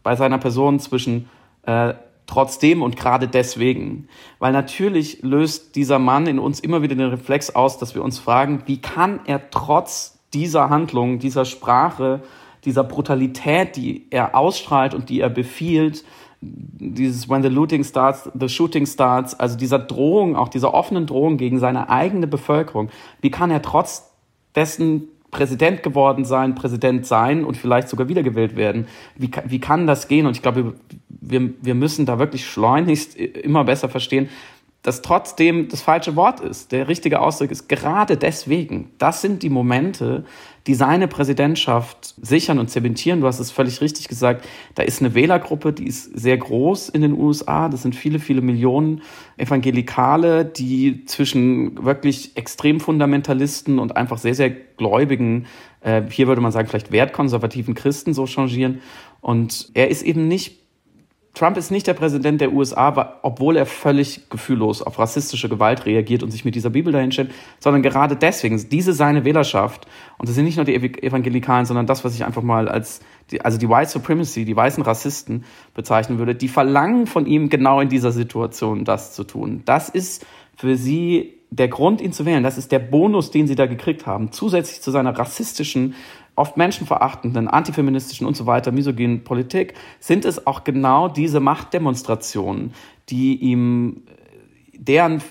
[0.09, 1.29] bei seiner Person zwischen
[1.65, 1.93] äh,
[2.27, 4.09] trotzdem und gerade deswegen.
[4.39, 8.19] Weil natürlich löst dieser Mann in uns immer wieder den Reflex aus, dass wir uns
[8.19, 12.23] fragen, wie kann er trotz dieser Handlung, dieser Sprache,
[12.65, 16.07] dieser Brutalität, die er ausstrahlt und die er befiehlt,
[16.41, 21.37] dieses When the looting starts, the shooting starts, also dieser Drohung, auch dieser offenen Drohung
[21.37, 22.89] gegen seine eigene Bevölkerung,
[23.21, 24.11] wie kann er trotz
[24.55, 28.87] dessen Präsident geworden sein, Präsident sein und vielleicht sogar wiedergewählt werden?
[29.17, 30.27] Wie, wie kann das gehen?
[30.27, 30.75] Und ich glaube,
[31.09, 34.29] wir, wir müssen da wirklich schleunigst immer besser verstehen,
[34.83, 36.71] dass trotzdem das falsche Wort ist.
[36.71, 38.91] Der richtige Ausdruck ist gerade deswegen.
[38.99, 40.25] Das sind die Momente,
[40.69, 43.21] die seine Präsidentschaft sichern und zementieren.
[43.21, 44.47] Du hast es völlig richtig gesagt.
[44.77, 47.69] Da ist eine Wählergruppe, die ist sehr groß in den USA.
[47.69, 49.03] Das sind viele, viele Millionen
[49.37, 55.47] Evangelikale, die zwischen wirklich extrem Fundamentalisten und einfach sehr, sehr gläubigen,
[55.81, 58.81] äh, hier würde man sagen, vielleicht wertkonservativen Christen so changieren.
[59.21, 60.68] Und er ist eben nicht
[61.39, 66.25] Trump ist nicht der Präsident der USA, obwohl er völlig gefühllos auf rassistische Gewalt reagiert
[66.25, 69.87] und sich mit dieser Bibel dahinstellt, sondern gerade deswegen, diese seine Wählerschaft,
[70.19, 72.99] und das sind nicht nur die Evangelikalen, sondern das, was ich einfach mal als,
[73.31, 77.81] die, also die White Supremacy, die weißen Rassisten bezeichnen würde, die verlangen von ihm genau
[77.81, 79.63] in dieser Situation das zu tun.
[79.65, 82.43] Das ist für sie der Grund, ihn zu wählen.
[82.43, 85.95] Das ist der Bonus, den sie da gekriegt haben, zusätzlich zu seiner rassistischen
[86.39, 92.73] oft menschenverachtenden, antifeministischen und so weiter, misogynen Politik, sind es auch genau diese Machtdemonstrationen,
[93.09, 94.03] die ihm
[94.73, 95.23] deren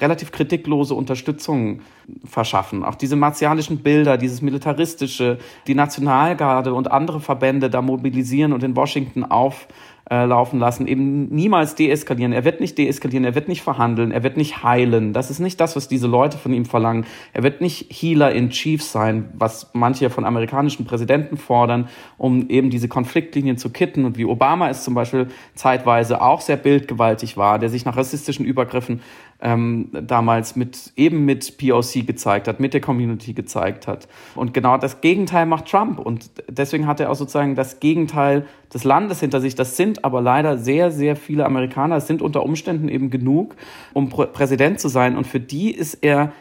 [0.00, 1.80] relativ kritiklose Unterstützung
[2.24, 2.84] verschaffen.
[2.84, 8.76] Auch diese martialischen Bilder, dieses militaristische, die Nationalgarde und andere Verbände da mobilisieren und in
[8.76, 9.68] Washington auf
[10.10, 12.32] äh, lassen, eben niemals deeskalieren.
[12.32, 15.12] Er wird nicht deeskalieren, er wird nicht verhandeln, er wird nicht heilen.
[15.12, 17.06] Das ist nicht das, was diese Leute von ihm verlangen.
[17.32, 21.88] Er wird nicht Healer in Chief sein, was manche von amerikanischen Präsidenten fordern,
[22.18, 26.56] um eben diese Konfliktlinien zu kitten und wie Obama es zum Beispiel zeitweise auch sehr
[26.56, 29.00] bildgewaltig war, der sich nach rassistischen Übergriffen
[29.42, 34.08] ähm, damals mit eben mit POC gezeigt hat, mit der Community gezeigt hat.
[34.34, 35.98] Und genau das Gegenteil macht Trump.
[35.98, 39.54] Und deswegen hat er auch sozusagen das Gegenteil des Landes hinter sich.
[39.54, 41.96] Das sind aber leider sehr, sehr viele Amerikaner.
[41.96, 43.56] Es sind unter Umständen eben genug,
[43.92, 45.16] um Pr Präsident zu sein.
[45.16, 46.32] Und für die ist er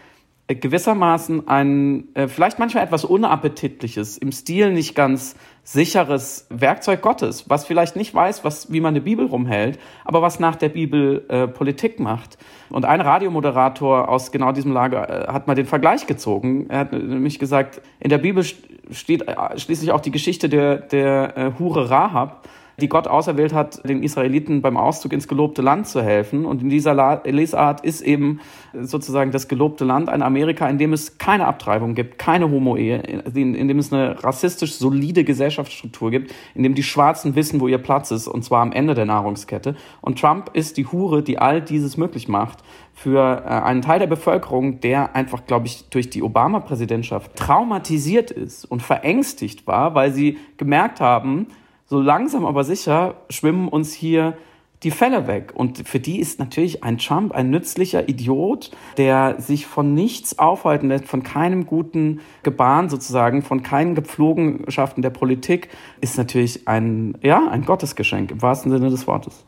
[0.55, 7.65] gewissermaßen ein äh, vielleicht manchmal etwas unappetitliches, im Stil nicht ganz sicheres Werkzeug Gottes, was
[7.65, 11.47] vielleicht nicht weiß, was, wie man eine Bibel rumhält, aber was nach der Bibel äh,
[11.47, 12.37] Politik macht.
[12.69, 16.67] Und ein Radiomoderator aus genau diesem Lager äh, hat mal den Vergleich gezogen.
[16.69, 18.43] Er hat nämlich gesagt, in der Bibel
[18.91, 22.47] steht äh, schließlich auch die Geschichte der, der äh, Hure Rahab
[22.81, 26.45] die Gott auserwählt hat, den Israeliten beim Auszug ins gelobte Land zu helfen.
[26.45, 28.39] Und in dieser Lesart ist eben
[28.73, 32.97] sozusagen das gelobte Land ein Amerika, in dem es keine Abtreibung gibt, keine Homo-Ehe,
[33.33, 37.67] in, in, dem es eine rassistisch solide Gesellschaftsstruktur gibt, in dem die Schwarzen wissen, wo
[37.67, 39.75] ihr Platz ist, und zwar am Ende der Nahrungskette.
[40.01, 42.59] Und Trump ist die Hure, die all dieses möglich macht
[42.93, 48.65] für äh, einen Teil der Bevölkerung, der einfach, glaube ich, durch die Obama-Präsidentschaft traumatisiert ist
[48.65, 51.47] und verängstigt war, weil sie gemerkt haben,
[51.91, 54.37] so langsam aber sicher schwimmen uns hier
[54.83, 55.51] die Fälle weg.
[55.53, 60.87] Und für die ist natürlich ein Trump ein nützlicher Idiot, der sich von nichts aufhalten
[60.87, 65.67] lässt, von keinem guten Gebaren sozusagen, von keinen Gepflogenschaften der Politik,
[65.99, 69.43] ist natürlich ein, ja, ein Gottesgeschenk im wahrsten Sinne des Wortes.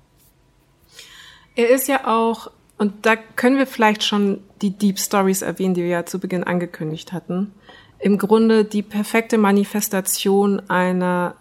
[1.56, 5.84] Er ist ja auch, und da können wir vielleicht schon die Deep Stories erwähnen, die
[5.84, 7.54] wir ja zu Beginn angekündigt hatten.
[8.00, 11.36] Im Grunde die perfekte Manifestation einer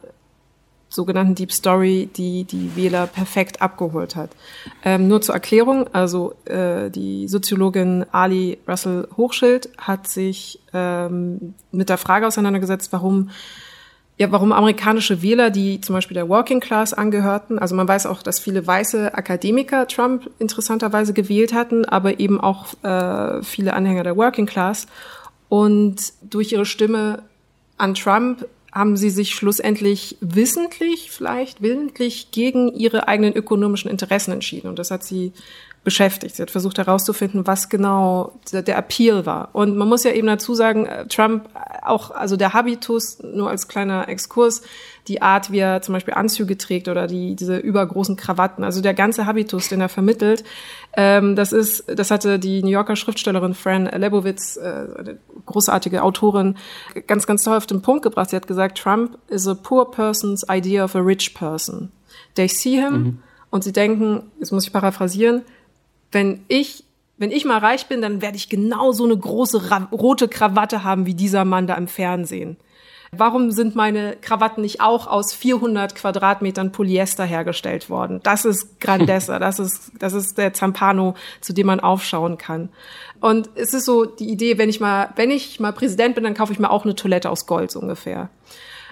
[0.92, 4.30] sogenannten Deep Story, die die Wähler perfekt abgeholt hat.
[4.84, 11.88] Ähm, nur zur Erklärung, also äh, die Soziologin Ali Russell Hochschild hat sich ähm, mit
[11.88, 13.30] der Frage auseinandergesetzt, warum
[14.18, 18.22] ja, warum amerikanische Wähler, die zum Beispiel der Working Class angehörten, also man weiß auch,
[18.22, 24.16] dass viele weiße Akademiker Trump interessanterweise gewählt hatten, aber eben auch äh, viele Anhänger der
[24.16, 24.86] Working Class
[25.48, 27.22] und durch ihre Stimme
[27.78, 34.68] an Trump haben sie sich schlussendlich wissentlich, vielleicht willentlich gegen ihre eigenen ökonomischen Interessen entschieden.
[34.68, 35.32] Und das hat sie
[35.84, 36.36] beschäftigt.
[36.36, 39.48] Sie hat versucht herauszufinden, was genau der Appeal war.
[39.52, 41.48] Und man muss ja eben dazu sagen, äh, Trump
[41.82, 44.62] auch, also der Habitus, nur als kleiner Exkurs,
[45.08, 48.94] die Art, wie er zum Beispiel Anzüge trägt oder die, diese übergroßen Krawatten, also der
[48.94, 50.44] ganze Habitus, den er vermittelt,
[50.96, 56.56] ähm, das ist, das hatte die New Yorker Schriftstellerin Fran Lebowitz, äh, eine großartige Autorin,
[57.08, 58.30] ganz, ganz toll auf den Punkt gebracht.
[58.30, 61.90] Sie hat gesagt, Trump is a poor person's idea of a rich person.
[62.36, 63.18] They see him mhm.
[63.50, 65.42] und sie denken, jetzt muss ich paraphrasieren,
[66.12, 66.84] wenn ich
[67.18, 71.06] wenn ich mal reich bin, dann werde ich genau so eine große rote Krawatte haben
[71.06, 72.56] wie dieser Mann da im Fernsehen.
[73.14, 78.20] Warum sind meine Krawatten nicht auch aus 400 Quadratmetern Polyester hergestellt worden?
[78.22, 82.70] Das ist Grandessa, das ist, das ist der Zampano, zu dem man aufschauen kann.
[83.20, 86.34] Und es ist so die Idee, wenn ich mal, wenn ich mal Präsident bin, dann
[86.34, 88.30] kaufe ich mir auch eine Toilette aus Gold so ungefähr.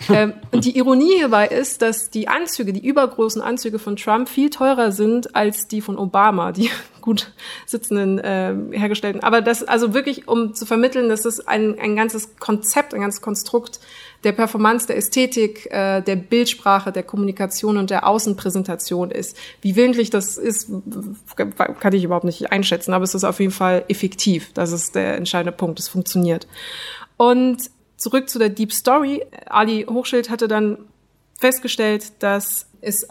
[0.09, 4.51] Ähm, und die Ironie hierbei ist, dass die Anzüge, die übergroßen Anzüge von Trump viel
[4.51, 7.33] teurer sind als die von Obama, die gut
[7.67, 9.23] sitzenden äh, hergestellten.
[9.23, 13.21] Aber das, also wirklich, um zu vermitteln, dass es ein, ein ganzes Konzept, ein ganzes
[13.21, 13.81] Konstrukt
[14.25, 19.37] der Performance, der Ästhetik, äh, der Bildsprache, der Kommunikation und der Außenpräsentation ist.
[19.63, 20.71] Wie willentlich das ist,
[21.37, 24.53] kann ich überhaupt nicht einschätzen, aber es ist auf jeden Fall effektiv.
[24.53, 25.79] Das ist der entscheidende Punkt.
[25.79, 26.47] Es funktioniert.
[27.17, 29.25] Und zurück zu der Deep Story.
[29.47, 30.79] Ali Hochschild hatte dann
[31.39, 33.07] festgestellt, dass es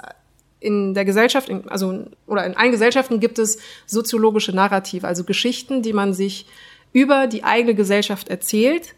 [0.59, 5.93] in der Gesellschaft, also oder in allen Gesellschaften gibt es soziologische Narrative, also Geschichten, die
[5.93, 6.47] man sich
[6.91, 8.95] über die eigene Gesellschaft erzählt.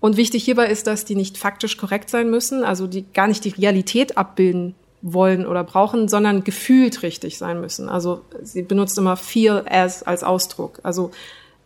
[0.00, 3.44] Und wichtig hierbei ist, dass die nicht faktisch korrekt sein müssen, also die gar nicht
[3.44, 7.88] die Realität abbilden wollen oder brauchen, sondern gefühlt richtig sein müssen.
[7.88, 10.80] Also sie benutzt immer feel as als Ausdruck.
[10.82, 11.10] Also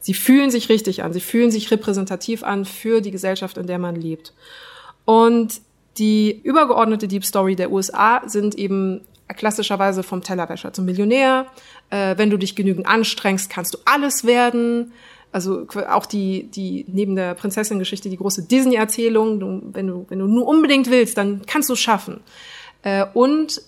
[0.00, 3.78] sie fühlen sich richtig an, sie fühlen sich repräsentativ an für die Gesellschaft, in der
[3.78, 4.32] man lebt.
[5.04, 5.60] Und
[5.98, 9.00] die übergeordnete Deep Story der USA sind eben
[9.36, 11.46] klassischerweise vom Tellerwäscher zum Millionär.
[11.90, 14.92] Äh, wenn du dich genügend anstrengst, kannst du alles werden.
[15.32, 19.74] Also auch die, die neben der Prinzessin-Geschichte die große Disney-Erzählung.
[19.74, 22.20] wenn du, wenn du nur unbedingt willst, dann kannst du es schaffen.
[22.82, 23.60] Äh, und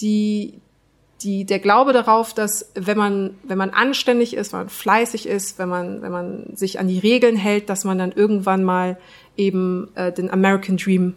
[0.00, 0.60] die,
[1.22, 5.58] die, der Glaube darauf, dass wenn man, wenn man anständig ist, wenn man fleißig ist,
[5.58, 8.98] wenn man, wenn man sich an die Regeln hält, dass man dann irgendwann mal
[9.36, 11.14] eben äh, den American Dream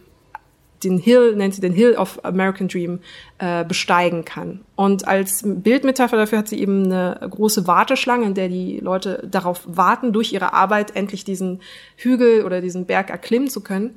[0.83, 2.99] den Hill, nennt sie den Hill of American Dream,
[3.37, 4.61] äh, besteigen kann.
[4.75, 9.61] Und als Bildmetapher dafür hat sie eben eine große Warteschlange, in der die Leute darauf
[9.65, 11.61] warten, durch ihre Arbeit endlich diesen
[11.97, 13.95] Hügel oder diesen Berg erklimmen zu können.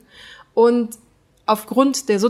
[0.52, 0.98] Und
[1.46, 2.20] aufgrund der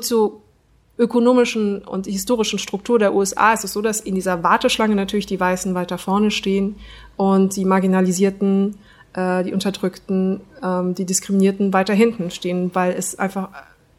[0.97, 5.41] sozioökonomischen und historischen Struktur der USA ist es so, dass in dieser Warteschlange natürlich die
[5.41, 6.77] Weißen weiter vorne stehen
[7.17, 8.77] und die Marginalisierten,
[9.15, 13.49] äh, die Unterdrückten, ähm, die Diskriminierten weiter hinten stehen, weil es einfach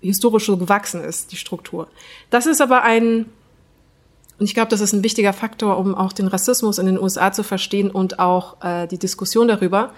[0.02, 1.88] historisch so gewachsen ist, die Struktur.
[2.30, 3.26] Das ist aber ein,
[4.38, 7.32] und ich glaube, das ist ein wichtiger Faktor, um auch den Rassismus in den USA
[7.32, 9.92] zu verstehen und auch äh, die Diskussion darüber.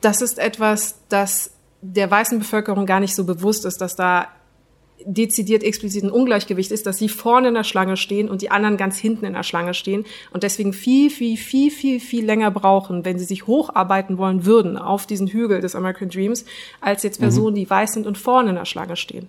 [0.00, 1.50] Das ist etwas, das
[1.82, 4.28] der weißen Bevölkerung gar nicht so bewusst ist, dass da
[5.06, 8.76] dezidiert explizit ein Ungleichgewicht ist, dass sie vorne in der Schlange stehen und die anderen
[8.76, 13.04] ganz hinten in der Schlange stehen und deswegen viel, viel, viel, viel, viel länger brauchen,
[13.04, 16.44] wenn sie sich hocharbeiten wollen würden auf diesen Hügel des American Dreams,
[16.80, 17.60] als jetzt Personen, mhm.
[17.60, 19.28] die weiß sind und vorne in der Schlange stehen.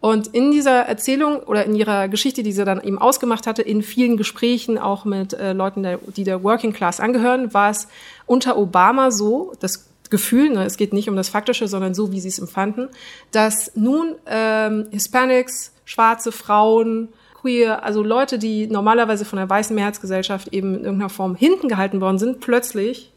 [0.00, 3.82] Und in dieser Erzählung oder in ihrer Geschichte, die sie dann eben ausgemacht hatte, in
[3.82, 7.88] vielen Gesprächen auch mit äh, Leuten, der, die der Working Class angehören, war es
[8.26, 12.20] unter Obama so, das Gefühl, ne, es geht nicht um das Faktische, sondern so, wie
[12.20, 12.88] sie es empfanden,
[13.30, 17.08] dass nun ähm, Hispanics, schwarze Frauen,
[17.40, 22.00] queer, also Leute, die normalerweise von der weißen Mehrheitsgesellschaft eben in irgendeiner Form hinten gehalten
[22.00, 23.12] worden sind, plötzlich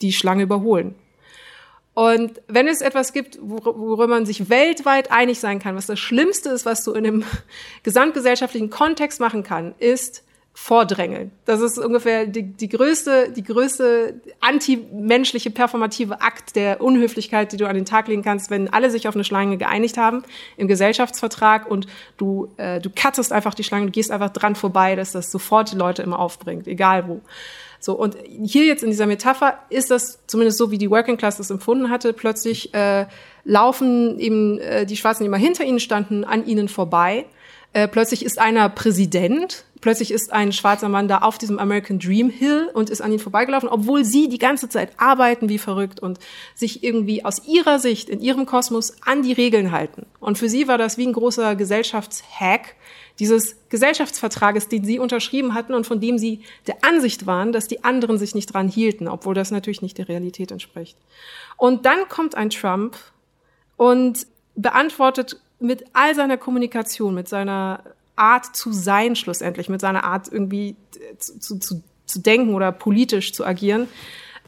[0.00, 0.94] die Schlange überholen.
[1.92, 6.50] Und wenn es etwas gibt, worüber man sich weltweit einig sein kann, was das Schlimmste
[6.50, 7.24] ist, was du in dem
[7.82, 10.24] gesamtgesellschaftlichen Kontext machen kann, ist,
[10.62, 11.30] vordrängeln.
[11.46, 17.66] Das ist ungefähr die, die größte, die größte antimenschliche performative Akt der Unhöflichkeit, die du
[17.66, 20.22] an den Tag legen kannst, wenn alle sich auf eine Schlange geeinigt haben
[20.58, 21.86] im Gesellschaftsvertrag und
[22.18, 25.72] du äh, du cuttest einfach die Schlange, du gehst einfach dran vorbei, dass das sofort
[25.72, 27.22] die Leute immer aufbringt, egal wo.
[27.80, 31.38] So und hier jetzt in dieser Metapher ist das zumindest so, wie die Working Class
[31.38, 32.12] das empfunden hatte.
[32.12, 33.06] Plötzlich äh,
[33.44, 37.24] laufen eben äh, die Schwarzen, die immer hinter ihnen standen, an ihnen vorbei.
[37.72, 42.28] Äh, plötzlich ist einer Präsident Plötzlich ist ein schwarzer Mann da auf diesem American Dream
[42.28, 46.18] Hill und ist an ihn vorbeigelaufen, obwohl sie die ganze Zeit arbeiten wie verrückt und
[46.54, 50.06] sich irgendwie aus ihrer Sicht, in ihrem Kosmos an die Regeln halten.
[50.20, 52.76] Und für sie war das wie ein großer Gesellschaftshack
[53.18, 57.84] dieses Gesellschaftsvertrages, den sie unterschrieben hatten und von dem sie der Ansicht waren, dass die
[57.84, 60.96] anderen sich nicht dran hielten, obwohl das natürlich nicht der Realität entspricht.
[61.56, 62.96] Und dann kommt ein Trump
[63.76, 67.82] und beantwortet mit all seiner Kommunikation, mit seiner
[68.20, 70.76] Art zu sein, schlussendlich, mit seiner Art irgendwie
[71.18, 73.88] zu, zu, zu denken oder politisch zu agieren,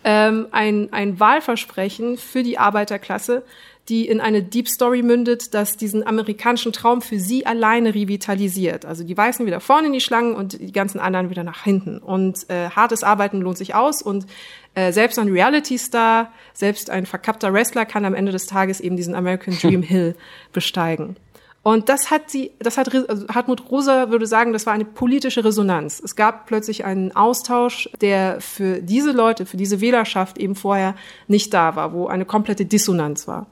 [0.04, 3.44] ähm, ein, ein Wahlversprechen für die Arbeiterklasse,
[3.88, 8.84] die in eine Deep Story mündet, dass diesen amerikanischen Traum für sie alleine revitalisiert.
[8.84, 11.98] Also die Weißen wieder vorne in die Schlangen und die ganzen anderen wieder nach hinten.
[11.98, 14.26] Und äh, hartes Arbeiten lohnt sich aus und
[14.74, 19.14] äh, selbst ein Reality-Star, selbst ein verkappter Wrestler kann am Ende des Tages eben diesen
[19.14, 20.14] American Dream Hill
[20.52, 21.16] besteigen.
[21.62, 25.44] Und das hat sie, das hat also Hartmut Rosa würde sagen, das war eine politische
[25.44, 26.00] Resonanz.
[26.04, 30.96] Es gab plötzlich einen Austausch, der für diese Leute, für diese Wählerschaft eben vorher
[31.28, 33.46] nicht da war, wo eine komplette Dissonanz war.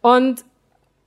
[0.00, 0.44] Und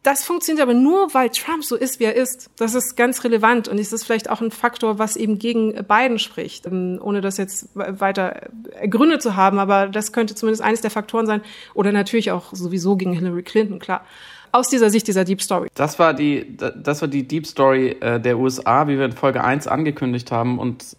[0.04, 2.50] das funktioniert aber nur, weil Trump so ist, wie er ist.
[2.58, 6.18] Das ist ganz relevant und ist das vielleicht auch ein Faktor, was eben gegen Biden
[6.18, 9.60] spricht, ähm, ohne das jetzt weiter ergründet zu haben.
[9.60, 11.42] Aber das könnte zumindest eines der Faktoren sein
[11.76, 14.04] oder natürlich auch sowieso gegen Hillary Clinton, klar.
[14.52, 15.70] Aus dieser Sicht dieser Deep Story.
[15.76, 19.44] Das war die, das war die Deep Story äh, der USA, wie wir in Folge
[19.44, 20.96] 1 angekündigt haben und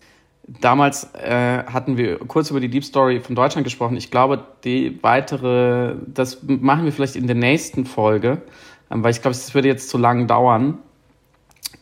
[0.61, 3.97] Damals äh, hatten wir kurz über die Deep Story von Deutschland gesprochen.
[3.97, 8.43] Ich glaube, die weitere, das machen wir vielleicht in der nächsten Folge.
[8.91, 10.79] Ähm, weil ich glaube, es würde jetzt zu lang dauern.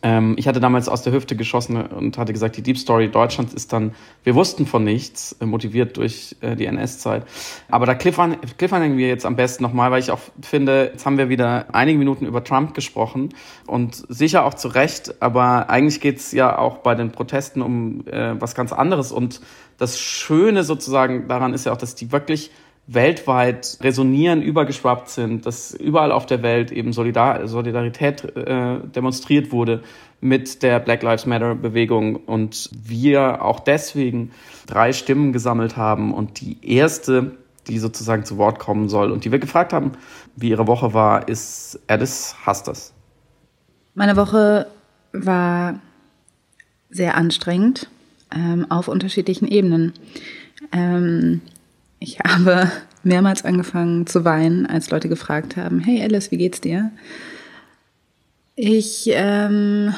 [0.03, 3.53] Ähm, ich hatte damals aus der Hüfte geschossen und hatte gesagt, die Deep Story Deutschlands
[3.53, 7.25] ist dann, wir wussten von nichts, äh, motiviert durch äh, die NS-Zeit.
[7.69, 11.29] Aber da cliffhangern wir jetzt am besten nochmal, weil ich auch finde, jetzt haben wir
[11.29, 13.29] wieder einige Minuten über Trump gesprochen
[13.67, 18.39] und sicher auch zu Recht, aber eigentlich geht's ja auch bei den Protesten um äh,
[18.41, 19.41] was ganz anderes und
[19.77, 22.51] das Schöne sozusagen daran ist ja auch, dass die wirklich
[22.93, 29.81] weltweit resonieren, übergeschwappt sind, dass überall auf der Welt eben Solidar Solidarität äh, demonstriert wurde
[30.19, 34.31] mit der Black Lives Matter Bewegung und wir auch deswegen
[34.67, 37.37] drei Stimmen gesammelt haben und die erste,
[37.67, 39.93] die sozusagen zu Wort kommen soll und die wir gefragt haben,
[40.35, 42.93] wie ihre Woche war, ist Alice Hasters.
[43.95, 44.67] Meine Woche
[45.13, 45.79] war
[46.89, 47.89] sehr anstrengend
[48.33, 49.93] ähm, auf unterschiedlichen Ebenen.
[50.71, 51.41] Ähm,
[52.01, 52.69] ich habe
[53.03, 56.91] mehrmals angefangen zu weinen, als Leute gefragt haben, hey Alice, wie geht's dir?
[58.55, 59.93] Ich ähm,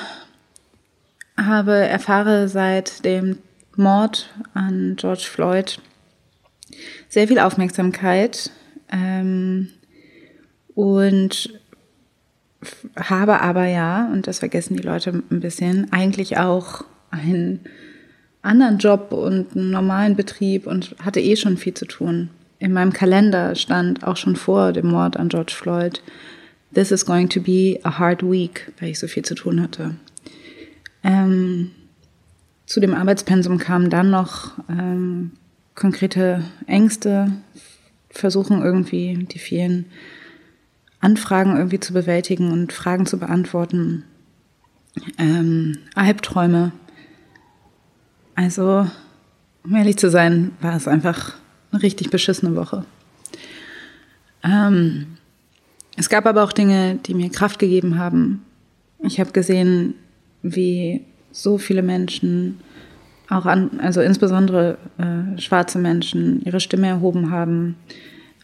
[1.37, 3.37] habe erfahre seit dem
[3.75, 5.79] Mord an George Floyd
[7.07, 8.51] sehr viel Aufmerksamkeit
[8.91, 9.69] ähm,
[10.75, 11.57] und
[12.97, 17.61] habe aber ja, und das vergessen die Leute ein bisschen, eigentlich auch ein
[18.43, 22.29] anderen Job und einen normalen Betrieb und hatte eh schon viel zu tun.
[22.59, 26.01] In meinem Kalender stand auch schon vor dem Mord an George Floyd,
[26.73, 29.95] This is going to be a hard week, weil ich so viel zu tun hatte.
[31.03, 31.71] Ähm,
[32.65, 35.31] zu dem Arbeitspensum kamen dann noch ähm,
[35.75, 37.31] konkrete Ängste,
[38.09, 39.85] versuchen irgendwie die vielen
[40.99, 44.05] Anfragen irgendwie zu bewältigen und Fragen zu beantworten,
[45.19, 46.71] ähm, Albträume,
[48.35, 48.87] also,
[49.63, 51.33] um ehrlich zu sein, war es einfach
[51.71, 52.85] eine richtig beschissene Woche.
[54.43, 55.17] Ähm,
[55.95, 58.43] es gab aber auch Dinge, die mir Kraft gegeben haben.
[59.01, 59.95] Ich habe gesehen,
[60.41, 62.59] wie so viele Menschen,
[63.29, 67.75] auch an, also insbesondere äh, schwarze Menschen, ihre Stimme erhoben haben,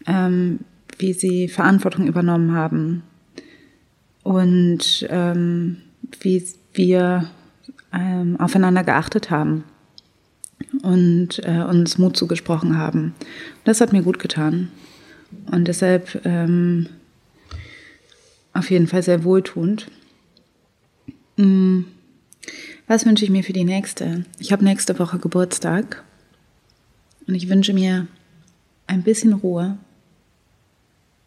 [0.06, 0.60] ähm,
[0.98, 3.02] wie sie Verantwortung übernommen haben
[4.22, 5.78] und ähm,
[6.20, 7.30] wie wir
[7.92, 9.64] ähm, aufeinander geachtet haben
[10.82, 13.14] und äh, uns Mut zugesprochen haben.
[13.64, 14.70] Das hat mir gut getan.
[15.50, 16.88] Und deshalb ähm,
[18.52, 19.86] auf jeden Fall sehr wohltuend.
[21.36, 21.86] Hm.
[22.86, 24.24] Was wünsche ich mir für die nächste?
[24.38, 26.02] Ich habe nächste Woche Geburtstag
[27.26, 28.08] und ich wünsche mir
[28.86, 29.78] ein bisschen Ruhe.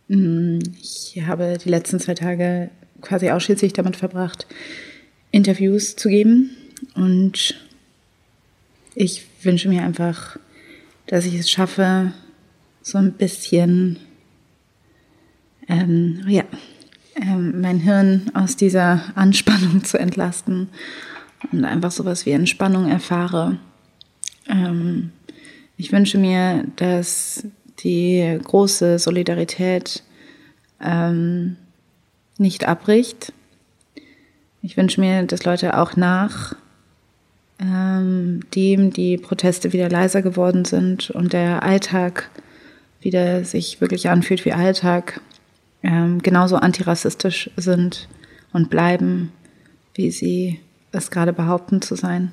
[0.10, 0.60] Hm.
[0.82, 2.70] Ich habe die letzten zwei Tage
[3.02, 4.48] quasi ausschließlich damit verbracht,
[5.32, 6.52] Interviews zu geben
[6.96, 7.56] und
[8.96, 10.38] ich wünsche mir einfach,
[11.08, 12.14] dass ich es schaffe,
[12.82, 14.00] so ein bisschen,
[15.68, 16.44] ähm, ja,
[17.16, 20.70] ähm, mein Hirn aus dieser Anspannung zu entlasten
[21.52, 23.58] und einfach sowas wie Entspannung erfahre.
[24.48, 25.12] Ähm,
[25.78, 27.46] ich wünsche mir, dass
[27.80, 30.04] die große Solidarität
[30.82, 31.58] ähm,
[32.38, 33.34] nicht abbricht.
[34.62, 36.56] Ich wünsche mir, dass Leute auch nach
[37.60, 42.30] ähm, dem die Proteste wieder leiser geworden sind und der Alltag
[43.02, 45.22] wieder sich wirklich anfühlt wie Alltag,
[45.84, 48.08] ähm, genauso antirassistisch sind
[48.54, 49.32] und bleiben,
[49.94, 50.60] wie sie
[50.92, 52.32] es gerade behaupten zu sein.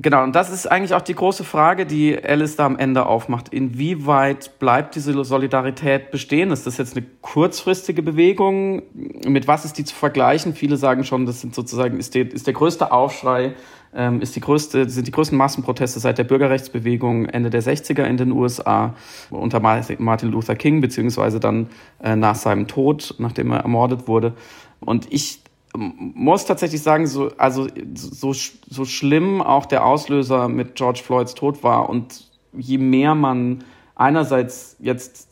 [0.00, 3.48] Genau, und das ist eigentlich auch die große Frage, die Alice da am Ende aufmacht.
[3.48, 6.52] Inwieweit bleibt diese Solidarität bestehen?
[6.52, 8.82] Ist das jetzt eine kurzfristige Bewegung?
[8.94, 10.54] Mit was ist die zu vergleichen?
[10.54, 13.56] Viele sagen schon, das sind sozusagen, ist, der, ist der größte Aufschrei
[14.20, 18.32] ist die größte, sind die größten Massenproteste seit der Bürgerrechtsbewegung Ende der 60er in den
[18.32, 18.94] USA
[19.30, 21.68] unter Martin Luther King, beziehungsweise dann
[22.02, 24.34] äh, nach seinem Tod, nachdem er ermordet wurde.
[24.80, 25.40] Und ich
[25.74, 31.62] muss tatsächlich sagen, so, also, so, so schlimm auch der Auslöser mit George Floyds Tod
[31.62, 33.64] war und je mehr man
[33.94, 35.28] einerseits jetzt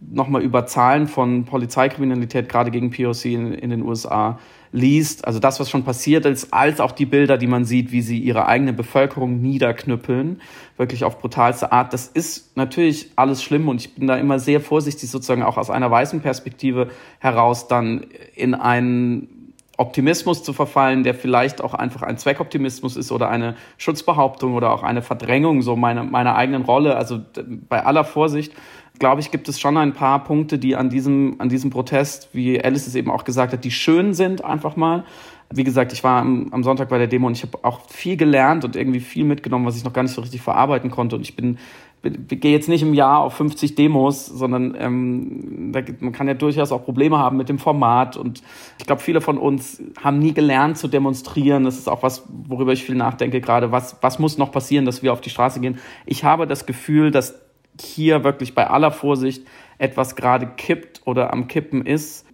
[0.00, 4.38] nochmal über Zahlen von Polizeikriminalität gerade gegen POC in, in den USA
[4.72, 8.02] liest, also das, was schon passiert ist, als auch die Bilder, die man sieht, wie
[8.02, 10.40] sie ihre eigene Bevölkerung niederknüppeln,
[10.76, 14.60] wirklich auf brutalste Art, das ist natürlich alles schlimm und ich bin da immer sehr
[14.60, 19.40] vorsichtig, sozusagen auch aus einer weißen Perspektive heraus dann in einen
[19.80, 24.82] Optimismus zu verfallen, der vielleicht auch einfach ein Zweckoptimismus ist oder eine Schutzbehauptung oder auch
[24.82, 26.96] eine Verdrängung so meiner, meiner eigenen Rolle.
[26.96, 27.20] Also
[27.66, 28.52] bei aller Vorsicht
[29.00, 32.62] glaube ich, gibt es schon ein paar Punkte, die an diesem, an diesem Protest, wie
[32.62, 35.04] Alice es eben auch gesagt hat, die schön sind einfach mal.
[35.52, 38.16] Wie gesagt, ich war am, am Sonntag bei der Demo und ich habe auch viel
[38.16, 41.16] gelernt und irgendwie viel mitgenommen, was ich noch gar nicht so richtig verarbeiten konnte.
[41.16, 41.58] Und ich bin,
[42.02, 46.34] bin gehe jetzt nicht im Jahr auf 50 Demos, sondern ähm, da, man kann ja
[46.34, 48.18] durchaus auch Probleme haben mit dem Format.
[48.18, 48.42] Und
[48.78, 51.64] ich glaube, viele von uns haben nie gelernt zu demonstrieren.
[51.64, 53.72] Das ist auch was, worüber ich viel nachdenke gerade.
[53.72, 55.78] Was, was muss noch passieren, dass wir auf die Straße gehen?
[56.04, 57.49] Ich habe das Gefühl, dass
[57.80, 59.46] hier wirklich bei aller Vorsicht
[59.78, 62.26] etwas gerade kippt oder am Kippen ist,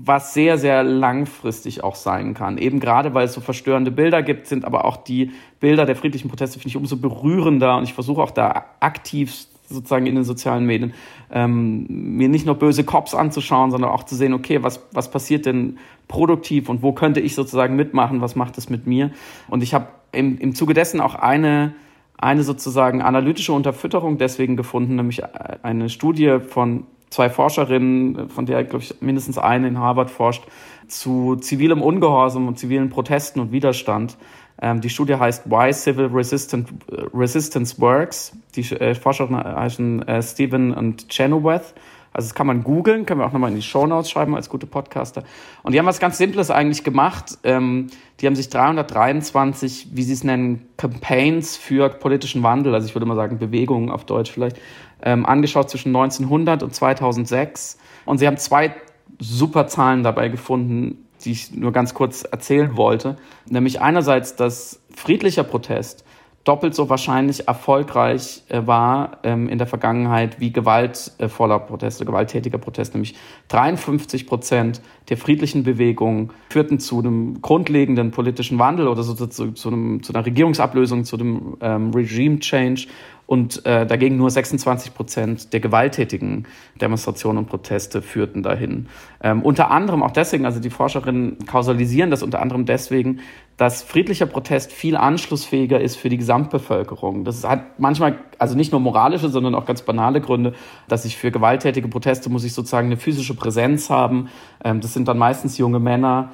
[0.00, 2.56] was sehr, sehr langfristig auch sein kann.
[2.56, 6.28] Eben gerade, weil es so verstörende Bilder gibt, sind aber auch die Bilder der friedlichen
[6.28, 7.76] Proteste, finde ich, umso berührender.
[7.76, 10.94] Und ich versuche auch da aktiv sozusagen in den sozialen Medien
[11.30, 15.46] ähm, mir nicht nur böse Cops anzuschauen, sondern auch zu sehen, okay, was, was passiert
[15.46, 19.10] denn produktiv und wo könnte ich sozusagen mitmachen, was macht es mit mir?
[19.48, 21.74] Und ich habe im, im Zuge dessen auch eine
[22.18, 25.22] eine sozusagen analytische Unterfütterung deswegen gefunden, nämlich
[25.62, 30.44] eine Studie von zwei Forscherinnen, von der, glaube ich, mindestens eine in Harvard forscht,
[30.88, 34.16] zu zivilem Ungehorsam und zivilen Protesten und Widerstand.
[34.60, 36.72] Ähm, die Studie heißt Why Civil Resistance,
[37.14, 38.32] Resistance Works.
[38.56, 41.74] Die äh, Forscherinnen heißen äh, Stephen und Chenoweth.
[42.12, 44.48] Also das kann man googeln, können wir auch nochmal in die Show Notes schreiben als
[44.48, 45.22] gute Podcaster.
[45.62, 47.38] Und die haben was ganz Simples eigentlich gemacht.
[47.44, 47.88] Ähm,
[48.20, 53.06] die haben sich 323, wie sie es nennen, Campaigns für politischen Wandel, also ich würde
[53.06, 54.56] mal sagen Bewegungen auf Deutsch vielleicht,
[55.02, 57.78] ähm, angeschaut zwischen 1900 und 2006.
[58.04, 58.74] Und sie haben zwei
[59.18, 63.16] super Zahlen dabei gefunden, die ich nur ganz kurz erzählen wollte.
[63.48, 66.04] Nämlich einerseits, dass friedlicher Protest
[66.48, 72.94] doppelt so wahrscheinlich erfolgreich äh, war ähm, in der Vergangenheit wie gewaltvoller Proteste, gewalttätiger Protest,
[72.94, 73.14] nämlich
[73.48, 74.80] 53 Prozent
[75.10, 80.14] der friedlichen Bewegungen führten zu einem grundlegenden politischen Wandel oder so, zu, zu, einem, zu
[80.14, 82.86] einer Regierungsablösung, zu einem ähm, Regime Change
[83.28, 86.46] und äh, dagegen nur 26 Prozent der gewalttätigen
[86.80, 88.88] Demonstrationen und Proteste führten dahin.
[89.22, 93.20] Ähm, unter anderem auch deswegen, also die Forscherinnen kausalisieren das unter anderem deswegen,
[93.58, 97.24] dass friedlicher Protest viel anschlussfähiger ist für die Gesamtbevölkerung.
[97.24, 100.54] Das hat manchmal, also nicht nur moralische, sondern auch ganz banale Gründe,
[100.86, 104.28] dass ich für gewalttätige Proteste muss ich sozusagen eine physische Präsenz haben.
[104.64, 106.30] Ähm, das sind dann meistens junge Männer.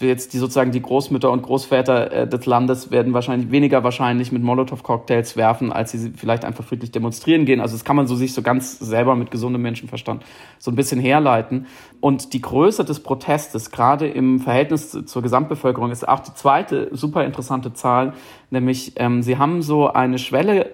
[0.00, 4.42] Jetzt die sozusagen die Großmütter und Großväter äh, des Landes werden wahrscheinlich weniger wahrscheinlich mit
[4.42, 7.60] Molotow-Cocktails werfen, als sie vielleicht einfach friedlich demonstrieren gehen.
[7.60, 10.24] Also das kann man so sich so ganz selber mit gesundem Menschenverstand
[10.58, 11.66] so ein bisschen herleiten.
[12.00, 17.24] Und die Größe des Protestes, gerade im Verhältnis zur Gesamtbevölkerung, ist auch die zweite super
[17.24, 18.14] interessante Zahl,
[18.50, 20.70] nämlich ähm, sie haben so eine Schwelle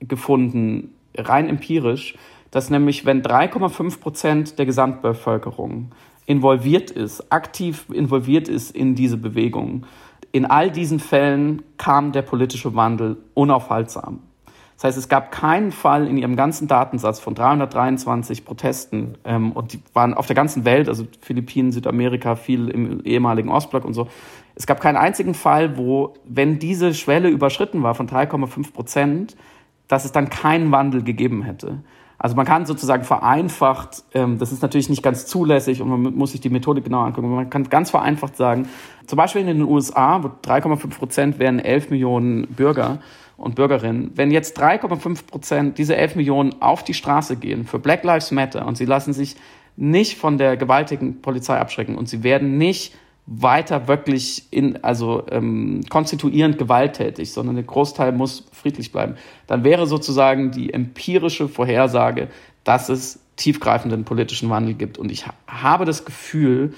[0.00, 2.16] gefunden, rein empirisch,
[2.50, 5.90] dass nämlich wenn 3,5 Prozent der Gesamtbevölkerung
[6.26, 9.86] involviert ist, aktiv involviert ist in diese Bewegung,
[10.32, 14.20] in all diesen Fällen kam der politische Wandel unaufhaltsam.
[14.76, 19.72] Das heißt, es gab keinen Fall in ihrem ganzen Datensatz von 323 Protesten ähm, und
[19.72, 24.08] die waren auf der ganzen Welt, also Philippinen, Südamerika, viel im ehemaligen Ostblock und so.
[24.56, 29.36] Es gab keinen einzigen Fall, wo, wenn diese Schwelle überschritten war von 3,5 Prozent,
[29.88, 31.78] dass es dann keinen Wandel gegeben hätte.
[32.18, 36.32] Also man kann sozusagen vereinfacht, ähm, das ist natürlich nicht ganz zulässig und man muss
[36.32, 38.68] sich die Methodik genau angucken, man kann ganz vereinfacht sagen,
[39.06, 43.00] zum Beispiel in den USA, wo 3,5 Prozent wären 11 Millionen Bürger,
[43.36, 48.04] und Bürgerinnen, wenn jetzt 3,5 Prozent dieser 11 Millionen auf die Straße gehen für Black
[48.04, 49.36] Lives Matter und sie lassen sich
[49.76, 52.94] nicht von der gewaltigen Polizei abschrecken und sie werden nicht
[53.26, 59.16] weiter wirklich in, also ähm, konstituierend gewalttätig, sondern der Großteil muss friedlich bleiben,
[59.46, 62.28] dann wäre sozusagen die empirische Vorhersage,
[62.64, 64.98] dass es tiefgreifenden politischen Wandel gibt.
[64.98, 66.74] Und ich habe das Gefühl,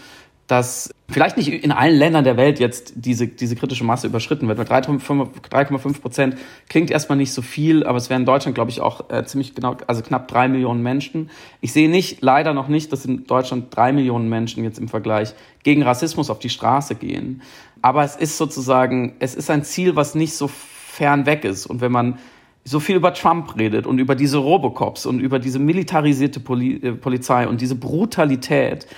[0.46, 4.58] dass vielleicht nicht in allen Ländern der Welt jetzt diese, diese kritische Masse überschritten wird.
[4.58, 6.36] Mit 3,5 Prozent
[6.68, 9.54] klingt erstmal nicht so viel, aber es wären in Deutschland, glaube ich, auch äh, ziemlich
[9.54, 11.30] genau, also knapp drei Millionen Menschen.
[11.60, 15.34] Ich sehe nicht, leider noch nicht, dass in Deutschland drei Millionen Menschen jetzt im Vergleich
[15.64, 17.42] gegen Rassismus auf die Straße gehen.
[17.82, 21.66] Aber es ist sozusagen, es ist ein Ziel, was nicht so fern weg ist.
[21.66, 22.18] Und wenn man
[22.64, 26.92] so viel über Trump redet und über diese Robocops und über diese militarisierte Poli äh,
[26.92, 28.88] Polizei und diese Brutalität,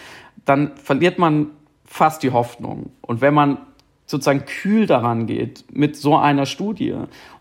[0.45, 1.49] dann verliert man
[1.85, 2.91] fast die Hoffnung.
[3.01, 3.59] Und wenn man
[4.07, 6.95] sozusagen kühl daran geht mit so einer Studie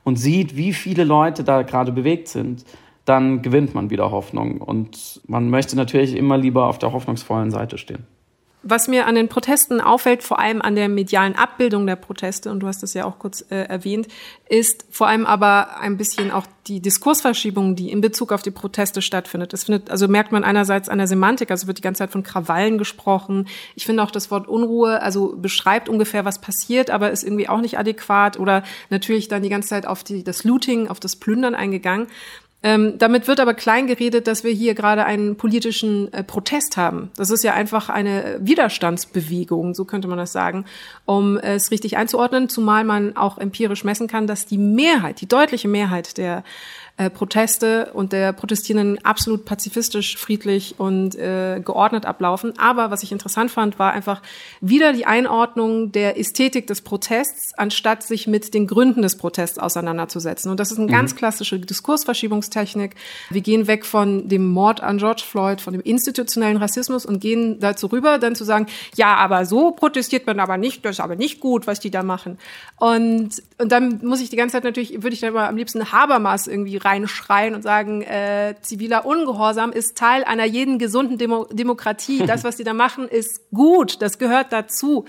[0.04, 2.66] und sieht, wie viele Leute da gerade bewegt sind,
[3.06, 4.60] dann gewinnt man wieder Hoffnung.
[4.62, 8.06] Und man möchte natürlich immer lieber auf der hoffnungsvollen Seite stehen.
[8.70, 12.60] Was mir an den Protesten auffällt, vor allem an der medialen Abbildung der Proteste, und
[12.60, 14.10] du hast es ja auch kurz äh, erwähnt,
[14.50, 19.02] ist vor allem aber ein bisschen auch die Diskursverschiebung, die in Bezug auf die Proteste
[19.02, 19.54] stattfindet.
[19.54, 22.24] Das findet, also merkt man einerseits an der Semantik, also wird die ganze Zeit von
[22.24, 23.48] Krawallen gesprochen.
[23.76, 27.62] Ich finde auch das Wort Unruhe, also beschreibt ungefähr, was passiert, aber ist irgendwie auch
[27.62, 31.56] nicht adäquat oder natürlich dann die ganze Zeit auf die, das Looting, auf das Plündern
[31.56, 32.08] eingegangen.
[32.68, 37.12] Ähm, damit wird aber kleingeredet, dass wir hier gerade einen politischen äh, Protest haben.
[37.16, 40.66] Das ist ja einfach eine Widerstandsbewegung, so könnte man das sagen,
[41.06, 45.70] um es richtig einzuordnen, zumal man auch empirisch messen kann, dass die Mehrheit, die deutliche
[45.70, 46.44] Mehrheit der
[46.98, 52.58] äh, Proteste und der Protestierenden absolut pazifistisch, friedlich und äh, geordnet ablaufen.
[52.58, 54.24] Aber was ich interessant fand, war einfach
[54.62, 60.50] wieder die Einordnung der Ästhetik des Protests, anstatt sich mit den Gründen des Protests auseinanderzusetzen.
[60.50, 60.92] Und das ist eine mhm.
[60.92, 62.96] ganz klassische Diskursverschiebungstechnik.
[63.30, 67.60] Wir gehen weg von dem Mord an George Floyd, von dem institutionellen Rassismus und gehen
[67.60, 71.16] dazu rüber, dann zu sagen, ja, aber so protestiert man aber nicht, das ist aber
[71.16, 72.40] nicht gut, was die da machen.
[72.80, 75.92] Und, und dann muss ich die ganze Zeit natürlich, würde ich dann mal am liebsten
[75.92, 82.22] Habermas irgendwie reinschreien und sagen, äh, ziviler Ungehorsam ist Teil einer jeden gesunden Demo Demokratie.
[82.28, 84.02] Das, was die da machen, ist gut.
[84.02, 85.06] Das gehört dazu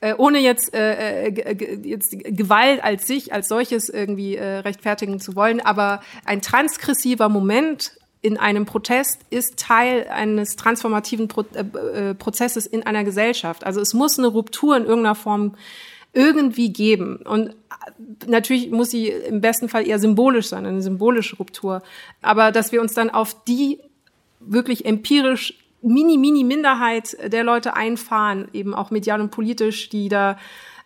[0.00, 5.34] äh, ohne jetzt, äh, äh jetzt Gewalt als sich, als solches irgendwie äh, rechtfertigen zu
[5.34, 12.14] wollen, aber ein transgressiver Moment in einem Protest ist Teil eines transformativen Pro äh, äh
[12.14, 13.64] Prozesses in einer Gesellschaft.
[13.64, 15.56] Also es muss eine Ruptur in irgendeiner Form
[16.14, 17.16] irgendwie geben.
[17.16, 17.54] Und
[18.26, 21.82] natürlich muss sie im besten Fall eher symbolisch sein, eine symbolische Ruptur.
[22.22, 23.80] Aber dass wir uns dann auf die
[24.40, 30.38] wirklich empirisch mini, mini Minderheit der Leute einfahren, eben auch medial und politisch, die da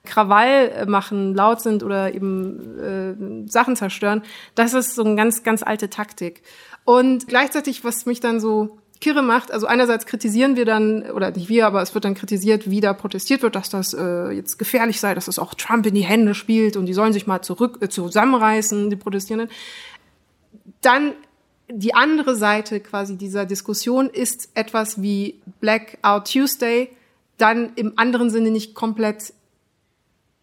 [0.05, 4.23] Krawall machen, laut sind oder eben äh, Sachen zerstören,
[4.55, 6.43] das ist so eine ganz, ganz alte Taktik.
[6.85, 9.51] Und gleichzeitig, was mich dann so kirre macht.
[9.53, 12.93] Also einerseits kritisieren wir dann, oder nicht wir, aber es wird dann kritisiert, wie da
[12.93, 16.35] protestiert wird, dass das äh, jetzt gefährlich sei, dass es auch Trump in die Hände
[16.35, 19.51] spielt und die sollen sich mal zurück äh, zusammenreißen, die Protestierenden.
[20.81, 21.13] Dann
[21.71, 26.91] die andere Seite quasi dieser Diskussion ist etwas wie Blackout Tuesday,
[27.37, 29.33] dann im anderen Sinne nicht komplett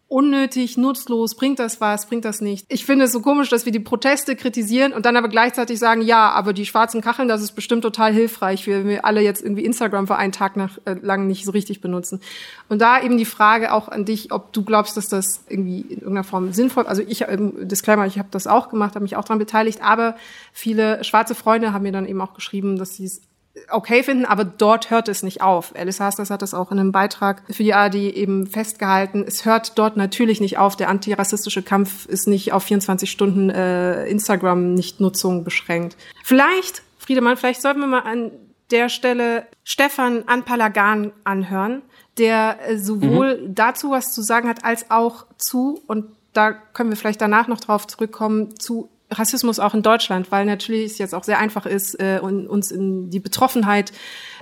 [0.08, 2.64] unnötig, nutzlos, bringt das was, bringt das nicht.
[2.68, 6.00] Ich finde es so komisch, dass wir die Proteste kritisieren und dann aber gleichzeitig sagen,
[6.00, 9.64] ja, aber die schwarzen Kacheln, das ist bestimmt total hilfreich, wenn wir alle jetzt irgendwie
[9.64, 12.20] Instagram für einen Tag nach, äh, lang nicht so richtig benutzen.
[12.68, 15.98] Und da eben die Frage auch an dich, ob du glaubst, dass das irgendwie in
[15.98, 19.24] irgendeiner Form sinnvoll, also ich, ähm, Disclaimer, ich habe das auch gemacht, habe mich auch
[19.24, 20.14] daran beteiligt, aber
[20.52, 23.22] viele schwarze Freunde haben mir dann eben auch geschrieben, dass sie es
[23.70, 25.74] okay finden, aber dort hört es nicht auf.
[25.76, 29.24] Alice Hasters hat das auch in einem Beitrag für die ARD eben festgehalten.
[29.26, 30.76] Es hört dort natürlich nicht auf.
[30.76, 35.96] Der antirassistische Kampf ist nicht auf 24 Stunden äh, Instagram-Nichtnutzung beschränkt.
[36.24, 38.30] Vielleicht, Friedemann, vielleicht sollten wir mal an
[38.70, 41.82] der Stelle Stefan Anpalagan anhören,
[42.18, 43.54] der äh, sowohl mhm.
[43.54, 47.60] dazu was zu sagen hat, als auch zu, und da können wir vielleicht danach noch
[47.60, 51.94] drauf zurückkommen, zu Rassismus auch in Deutschland, weil natürlich es jetzt auch sehr einfach ist,
[52.00, 53.92] äh, uns in die Betroffenheit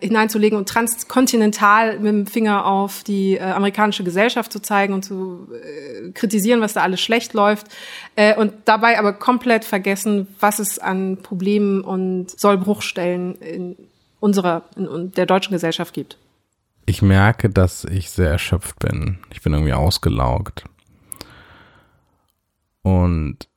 [0.00, 5.48] hineinzulegen und transkontinental mit dem Finger auf die äh, amerikanische Gesellschaft zu zeigen und zu
[5.52, 7.66] äh, kritisieren, was da alles schlecht läuft
[8.16, 13.76] äh, und dabei aber komplett vergessen, was es an Problemen und Sollbruchstellen in
[14.18, 16.16] unserer, in der deutschen Gesellschaft gibt.
[16.86, 19.18] Ich merke, dass ich sehr erschöpft bin.
[19.30, 20.64] Ich bin irgendwie ausgelaugt.
[22.82, 23.48] Und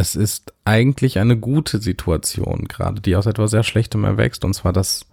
[0.00, 4.72] es ist eigentlich eine gute Situation gerade, die aus etwas sehr Schlechtem erwächst, und zwar,
[4.72, 5.06] dass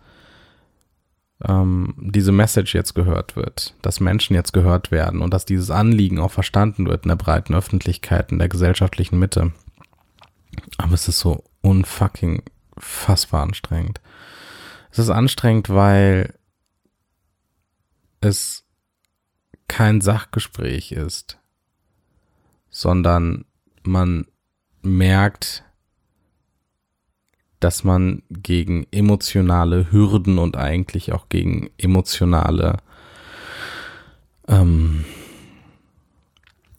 [1.46, 6.20] ähm, diese Message jetzt gehört wird, dass Menschen jetzt gehört werden und dass dieses Anliegen
[6.20, 9.52] auch verstanden wird in der breiten Öffentlichkeit, in der gesellschaftlichen Mitte.
[10.78, 12.44] Aber es ist so unfucking
[12.78, 14.00] fassbar anstrengend.
[14.90, 16.34] Es ist anstrengend, weil
[18.22, 18.64] es
[19.68, 21.40] kein Sachgespräch ist,
[22.70, 23.44] sondern
[23.84, 24.26] man
[24.82, 25.64] merkt,
[27.60, 32.78] dass man gegen emotionale Hürden und eigentlich auch gegen emotionale
[34.48, 35.06] ähm,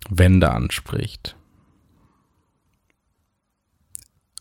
[0.09, 1.37] Wände anspricht.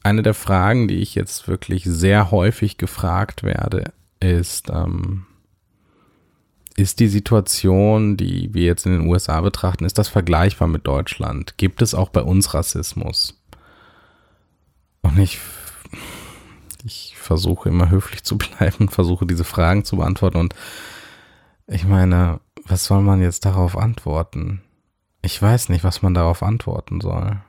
[0.04, 5.26] Eine der Fragen, die ich jetzt wirklich sehr häufig gefragt werde, ist, ähm,
[6.78, 11.58] ist die Situation, die wir jetzt in den USA betrachten, ist das vergleichbar mit Deutschland?
[11.58, 13.42] Gibt es auch bei uns Rassismus?
[15.08, 15.40] Und ich,
[16.84, 20.38] ich versuche immer höflich zu bleiben, versuche diese Fragen zu beantworten.
[20.38, 20.56] Und
[21.68, 24.62] ich meine, was soll man jetzt darauf antworten?
[25.22, 27.42] Ich weiß nicht, was man darauf antworten soll.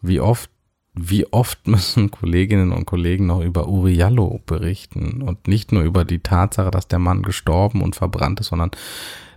[0.00, 0.50] Wie oft
[0.96, 6.20] wie oft müssen Kolleginnen und Kollegen noch über Uriallo berichten und nicht nur über die
[6.20, 8.70] Tatsache, dass der Mann gestorben und verbrannt ist, sondern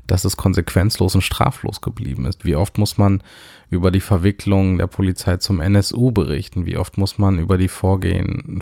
[0.07, 2.45] dass es konsequenzlos und straflos geblieben ist.
[2.45, 3.21] Wie oft muss man
[3.69, 6.65] über die Verwicklung der Polizei zum NSU berichten?
[6.65, 8.61] Wie oft muss man über die Vorgehen,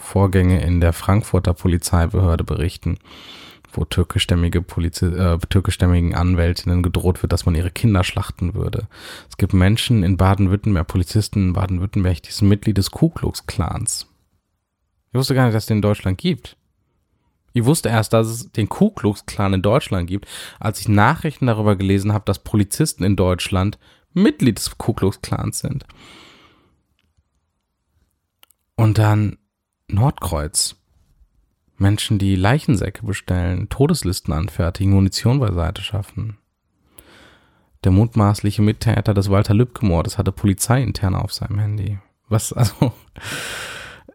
[0.00, 2.98] Vorgänge in der Frankfurter Polizeibehörde berichten?
[3.72, 8.88] wo türkischstämmige Polizi äh, türkischstämmigen Anwältinnen gedroht wird, dass man ihre Kinder schlachten würde.
[9.28, 14.06] Es gibt Menschen in Baden-Württemberg, Polizisten in Baden-Württemberg, die sind Mitglied des Ku Klux Klans.
[15.10, 16.56] Ich wusste gar nicht, dass es den in Deutschland gibt.
[17.52, 20.26] Ich wusste erst, dass es den Ku Klux Klan in Deutschland gibt,
[20.60, 23.78] als ich Nachrichten darüber gelesen habe, dass Polizisten in Deutschland
[24.12, 25.86] Mitglied des Ku Klux Klans sind.
[28.76, 29.38] Und dann
[29.88, 30.76] Nordkreuz.
[31.78, 36.38] Menschen, die Leichensäcke bestellen, Todeslisten anfertigen, Munition beiseite schaffen.
[37.84, 41.98] Der mutmaßliche Mittäter des Walter Lübcke-Mordes hatte Polizei intern auf seinem Handy.
[42.28, 42.92] Was, also,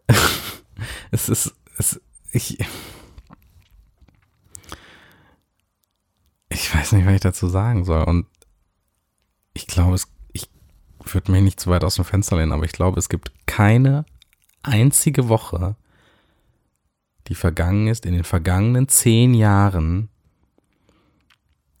[1.10, 2.58] es ist, es, ich,
[6.64, 8.04] ich weiß nicht, was ich dazu sagen soll.
[8.04, 8.26] Und
[9.52, 10.48] ich glaube, es, ich
[11.04, 14.06] würde mich nicht zu weit aus dem Fenster lehnen, aber ich glaube, es gibt keine
[14.62, 15.76] einzige Woche,
[17.28, 20.08] die vergangen ist, in den vergangenen zehn Jahren,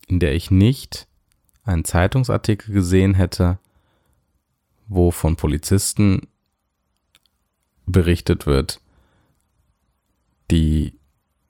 [0.06, 1.08] in der ich nicht
[1.64, 3.58] einen Zeitungsartikel gesehen hätte,
[4.86, 6.28] wo von Polizisten
[7.86, 8.82] berichtet wird,
[10.50, 10.98] die,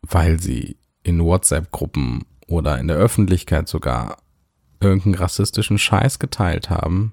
[0.03, 4.19] weil sie in WhatsApp-Gruppen oder in der Öffentlichkeit sogar
[4.81, 7.13] irgendeinen rassistischen Scheiß geteilt haben,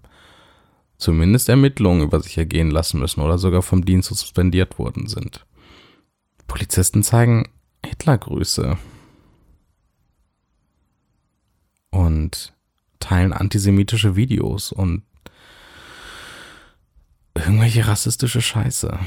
[0.98, 5.46] zumindest Ermittlungen über sich ergehen lassen müssen oder sogar vom Dienst suspendiert worden sind.
[6.48, 7.50] Polizisten zeigen
[7.86, 8.78] Hitlergrüße
[11.92, 12.54] und
[13.00, 15.04] teilen antisemitische Videos und
[17.36, 19.00] irgendwelche rassistische Scheiße.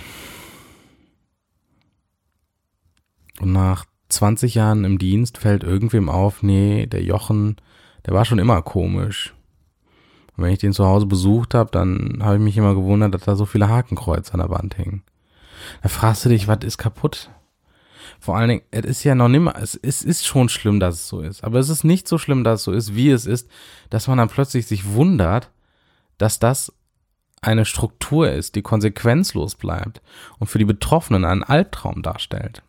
[3.41, 7.57] Und nach 20 Jahren im Dienst fällt irgendwem auf, nee, der Jochen,
[8.07, 9.35] der war schon immer komisch.
[10.37, 13.23] Und wenn ich den zu Hause besucht habe, dann habe ich mich immer gewundert, dass
[13.23, 15.03] da so viele Hakenkreuze an der Wand hängen.
[15.83, 17.31] Da fragst du dich, was ist kaputt?
[18.21, 21.09] Vor allen Dingen, es ist ja noch nimmer, es, es ist schon schlimm, dass es
[21.09, 21.45] so ist.
[21.45, 23.49] Aber es ist nicht so schlimm, dass es so ist, wie es ist,
[23.91, 25.51] dass man dann plötzlich sich wundert,
[26.19, 26.73] dass das
[27.41, 30.01] eine Struktur ist, die konsequenzlos bleibt
[30.39, 32.63] und für die Betroffenen einen Albtraum darstellt.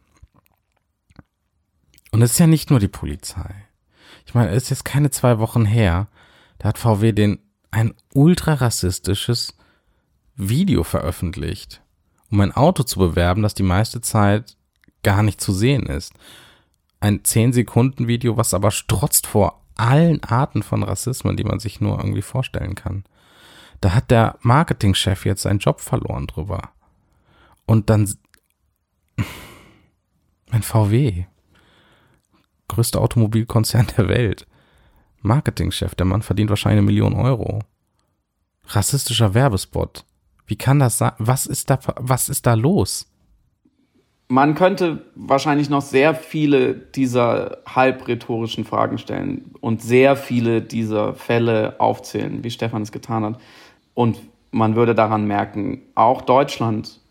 [2.16, 3.54] Und es ist ja nicht nur die Polizei.
[4.26, 6.08] Ich meine, es ist jetzt keine zwei Wochen her,
[6.60, 7.40] da hat VW den
[7.72, 9.54] ein ultra rassistisches
[10.38, 11.82] Video veröffentlicht
[12.32, 14.56] um ein Auto zu bewerben, das die meiste Zeit
[15.04, 16.14] gar nicht zu sehen ist.
[17.02, 22.22] Ein 10-Sekunden-Video, was aber strotzt vor allen Arten von Rassismen, die man sich nur irgendwie
[22.22, 23.04] vorstellen kann.
[23.82, 26.70] Da hat der Marketingchef jetzt seinen Job verloren drüber.
[27.66, 28.10] Und dann
[30.50, 31.26] mein VW,
[32.68, 34.48] größter Automobilkonzern der Welt,
[35.22, 37.60] Marketingchef, der Mann verdient wahrscheinlich eine Million Euro.
[38.68, 40.06] Rassistischer Werbespot.
[40.46, 41.14] Wie kann das sein?
[41.18, 43.08] Was ist da, was ist da los?
[44.28, 51.14] Man könnte wahrscheinlich noch sehr viele dieser halb rhetorischen Fragen stellen und sehr viele dieser
[51.14, 53.40] Fälle aufzählen, wie Stefan es getan hat.
[53.94, 57.02] Und man würde daran merken, auch Deutschland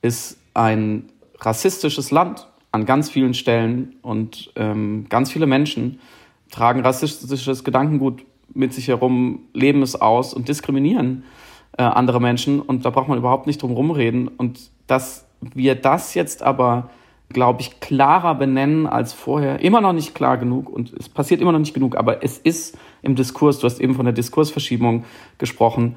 [0.00, 1.10] ist ein
[1.40, 6.00] rassistisches Land an ganz vielen Stellen und ähm, ganz viele Menschen
[6.50, 11.24] tragen rassistisches Gedankengut mit sich herum, leben es aus und diskriminieren
[11.76, 14.28] äh, andere Menschen und da braucht man überhaupt nicht drum rumreden.
[14.28, 16.90] Und dass wir das jetzt aber,
[17.30, 21.52] glaube ich, klarer benennen als vorher, immer noch nicht klar genug und es passiert immer
[21.52, 25.04] noch nicht genug, aber es ist im Diskurs, du hast eben von der Diskursverschiebung
[25.38, 25.96] gesprochen,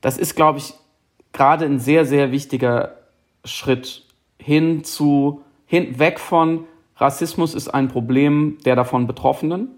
[0.00, 0.74] das ist, glaube ich,
[1.32, 2.96] gerade ein sehr, sehr wichtiger
[3.44, 4.04] Schritt
[4.38, 5.42] hin zu,
[5.74, 6.64] hin, weg von
[6.96, 9.68] Rassismus ist ein Problem der davon Betroffenen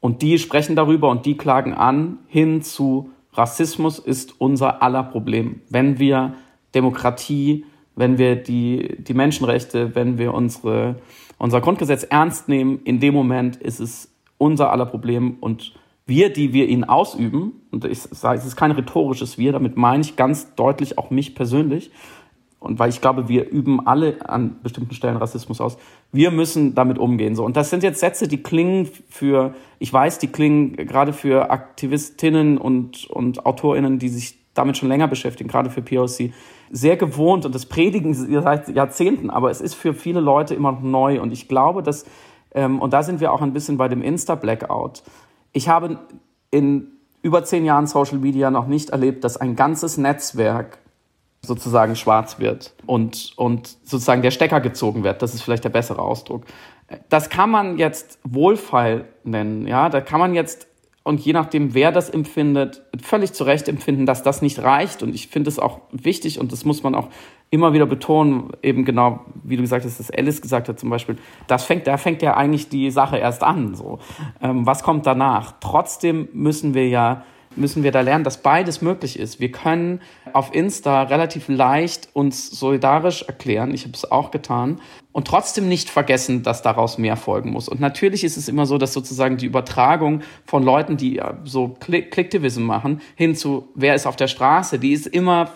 [0.00, 5.60] und die sprechen darüber und die klagen an, hin zu Rassismus ist unser aller Problem.
[5.70, 6.34] Wenn wir
[6.74, 7.64] Demokratie,
[7.94, 10.96] wenn wir die, die Menschenrechte, wenn wir unsere,
[11.38, 15.72] unser Grundgesetz ernst nehmen, in dem Moment ist es unser aller Problem und
[16.04, 20.02] wir, die wir ihn ausüben, und ich sage, es ist kein rhetorisches Wir, damit meine
[20.02, 21.92] ich ganz deutlich auch mich persönlich,
[22.62, 25.76] und weil ich glaube, wir üben alle an bestimmten Stellen Rassismus aus.
[26.12, 27.34] Wir müssen damit umgehen.
[27.34, 27.44] So.
[27.44, 32.58] Und das sind jetzt Sätze, die klingen für, ich weiß, die klingen gerade für Aktivistinnen
[32.58, 36.32] und, und AutorInnen, die sich damit schon länger beschäftigen, gerade für POC,
[36.70, 40.72] sehr gewohnt und das predigen sie seit Jahrzehnten, aber es ist für viele Leute immer
[40.72, 41.20] noch neu.
[41.20, 42.06] Und ich glaube, dass,
[42.54, 45.02] ähm, und da sind wir auch ein bisschen bei dem Insta-Blackout.
[45.52, 45.98] Ich habe
[46.50, 46.88] in
[47.22, 50.78] über zehn Jahren Social Media noch nicht erlebt, dass ein ganzes Netzwerk
[51.44, 55.22] sozusagen schwarz wird und, und sozusagen der Stecker gezogen wird.
[55.22, 56.44] Das ist vielleicht der bessere Ausdruck.
[57.08, 59.88] Das kann man jetzt wohlfeil nennen, ja.
[59.88, 60.68] Da kann man jetzt
[61.04, 65.02] und je nachdem, wer das empfindet, völlig zu Recht empfinden, dass das nicht reicht.
[65.02, 67.08] Und ich finde es auch wichtig und das muss man auch
[67.50, 71.18] immer wieder betonen, eben genau, wie du gesagt hast, dass Alice gesagt hat zum Beispiel,
[71.48, 73.74] das fängt, da fängt ja eigentlich die Sache erst an.
[73.74, 73.98] So,
[74.40, 75.54] ähm, was kommt danach?
[75.60, 77.24] Trotzdem müssen wir ja
[77.56, 79.40] müssen wir da lernen, dass beides möglich ist.
[79.40, 80.00] Wir können
[80.34, 83.72] auf Insta relativ leicht uns solidarisch erklären.
[83.74, 84.80] Ich habe es auch getan.
[85.12, 87.68] Und trotzdem nicht vergessen, dass daraus mehr folgen muss.
[87.68, 92.62] Und natürlich ist es immer so, dass sozusagen die Übertragung von Leuten, die so Clicktivism
[92.62, 95.50] machen, hin zu wer ist auf der Straße, die ist immer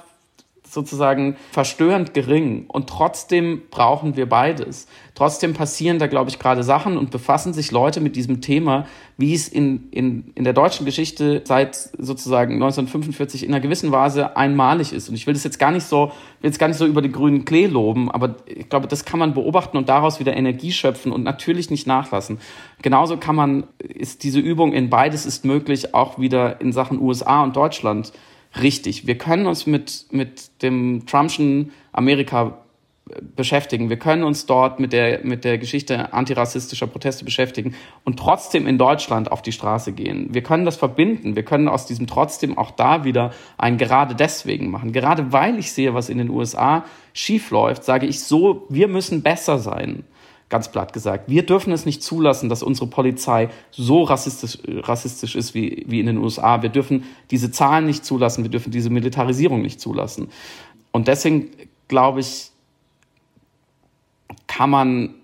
[0.77, 2.67] sozusagen verstörend gering.
[2.69, 4.87] Und trotzdem brauchen wir beides.
[5.17, 9.35] Trotzdem passieren da, glaube ich, gerade Sachen und befassen sich Leute mit diesem Thema, wie
[9.35, 14.93] es in, in, in der deutschen Geschichte seit sozusagen 1945 in einer gewissen Weise einmalig
[14.93, 15.09] ist.
[15.09, 16.13] Und ich will das jetzt gar nicht so,
[16.43, 19.19] will jetzt gar nicht so über den grünen Klee loben, aber ich glaube, das kann
[19.19, 22.39] man beobachten und daraus wieder Energie schöpfen und natürlich nicht nachlassen.
[22.83, 27.43] Genauso kann man, ist diese Übung in beides ist möglich auch wieder in Sachen USA
[27.43, 28.13] und Deutschland
[28.63, 29.07] richtig.
[29.07, 32.59] Wir können uns mit, mit dem Trumpschen Amerika
[33.09, 33.89] äh, beschäftigen.
[33.91, 38.79] Wir können uns dort mit der, mit der Geschichte antirassistischer Proteste beschäftigen und trotzdem in
[38.79, 40.29] Deutschland auf die Straße gehen.
[40.33, 41.37] Wir können das verbinden.
[41.37, 44.93] Wir können aus diesem trotzdem auch da wieder ein gerade deswegen machen.
[44.93, 49.59] Gerade weil ich sehe, was in den USA schiefläuft, sage ich so, wir müssen besser
[49.59, 50.05] sein
[50.49, 51.29] ganz platt gesagt.
[51.29, 56.07] Wir dürfen es nicht zulassen, dass unsere Polizei so rassistisch, rassistisch ist wie, wie in
[56.07, 56.63] den USA.
[56.63, 58.45] Wir dürfen diese Zahlen nicht zulassen.
[58.45, 60.29] Wir dürfen diese Militarisierung nicht zulassen.
[60.93, 61.51] Und deswegen
[61.89, 62.51] glaube ich,
[64.47, 65.15] kann man,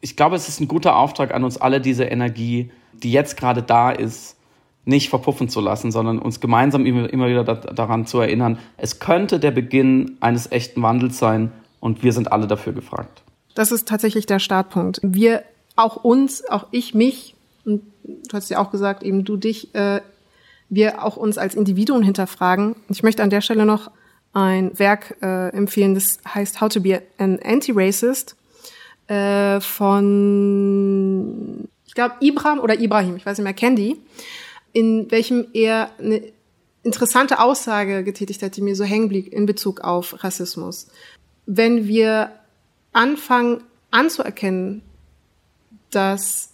[0.00, 3.62] ich glaube, es ist ein guter Auftrag an uns alle, diese Energie, die jetzt gerade
[3.62, 4.36] da ist,
[4.84, 9.52] nicht verpuffen zu lassen, sondern uns gemeinsam immer wieder daran zu erinnern, es könnte der
[9.52, 13.22] Beginn eines echten Wandels sein und wir sind alle dafür gefragt.
[13.54, 15.00] Das ist tatsächlich der Startpunkt.
[15.02, 15.44] Wir,
[15.76, 17.34] auch uns, auch ich, mich,
[17.64, 20.00] und du hast ja auch gesagt, eben du dich, äh,
[20.68, 22.76] wir auch uns als Individuen hinterfragen.
[22.88, 23.90] Ich möchte an der Stelle noch
[24.32, 28.36] ein Werk äh, empfehlen, das heißt How to be an Anti-Racist
[29.08, 30.88] äh, von,
[31.86, 33.98] ich glaube, Ibrahim oder Ibrahim, ich weiß nicht mehr, Candy,
[34.72, 36.22] in welchem er eine
[36.82, 40.88] interessante Aussage getätigt hat, die mir so hängen blieb in Bezug auf Rassismus.
[41.46, 42.32] Wenn wir
[42.92, 44.82] anfangen anzuerkennen,
[45.90, 46.50] dass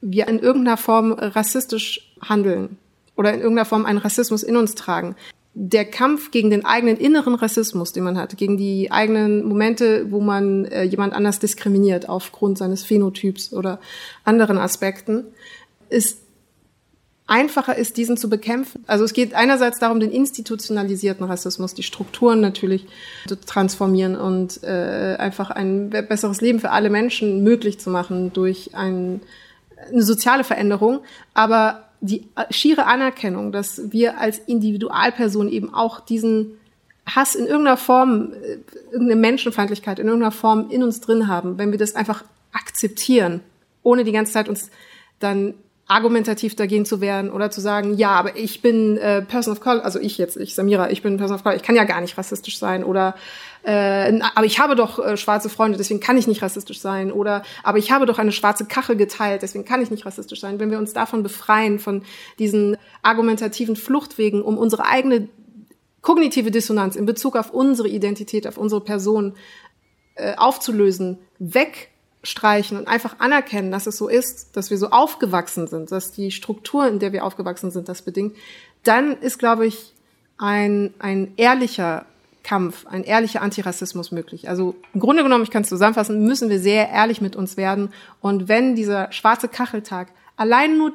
[0.00, 2.76] wir in irgendeiner Form rassistisch handeln
[3.16, 5.16] oder in irgendeiner Form einen Rassismus in uns tragen.
[5.54, 10.20] Der Kampf gegen den eigenen inneren Rassismus, den man hat, gegen die eigenen Momente, wo
[10.20, 13.78] man äh, jemand anders diskriminiert aufgrund seines Phänotyps oder
[14.24, 15.24] anderen Aspekten,
[15.90, 16.21] ist
[17.26, 18.84] einfacher ist, diesen zu bekämpfen.
[18.86, 22.86] Also es geht einerseits darum, den institutionalisierten Rassismus, die Strukturen natürlich
[23.26, 28.74] zu transformieren und äh, einfach ein besseres Leben für alle Menschen möglich zu machen durch
[28.74, 29.20] ein,
[29.90, 31.00] eine soziale Veränderung.
[31.32, 36.58] Aber die schiere Anerkennung, dass wir als Individualperson eben auch diesen
[37.06, 38.58] Hass in irgendeiner Form, äh,
[38.92, 43.40] irgendeine Menschenfeindlichkeit in irgendeiner Form in uns drin haben, wenn wir das einfach akzeptieren,
[43.82, 44.70] ohne die ganze Zeit uns
[45.18, 45.54] dann
[45.88, 49.84] argumentativ dagegen zu werden oder zu sagen, ja, aber ich bin äh, Person of Color,
[49.84, 52.16] also ich jetzt, ich Samira, ich bin Person of Color, ich kann ja gar nicht
[52.16, 53.14] rassistisch sein oder
[53.64, 57.42] äh, aber ich habe doch äh, schwarze Freunde, deswegen kann ich nicht rassistisch sein oder
[57.62, 60.58] aber ich habe doch eine schwarze Kachel geteilt, deswegen kann ich nicht rassistisch sein.
[60.58, 62.02] Wenn wir uns davon befreien von
[62.38, 65.28] diesen argumentativen Fluchtwegen, um unsere eigene
[66.00, 69.34] kognitive Dissonanz in Bezug auf unsere Identität, auf unsere Person
[70.14, 71.91] äh, aufzulösen, weg
[72.22, 76.30] streichen und einfach anerkennen, dass es so ist, dass wir so aufgewachsen sind, dass die
[76.30, 78.36] Struktur, in der wir aufgewachsen sind, das bedingt,
[78.84, 79.92] dann ist, glaube ich,
[80.38, 82.06] ein, ein ehrlicher
[82.42, 84.48] Kampf, ein ehrlicher Antirassismus möglich.
[84.48, 87.92] Also im Grunde genommen, ich kann es zusammenfassen, müssen wir sehr ehrlich mit uns werden.
[88.20, 90.92] Und wenn dieser schwarze Kacheltag allein nur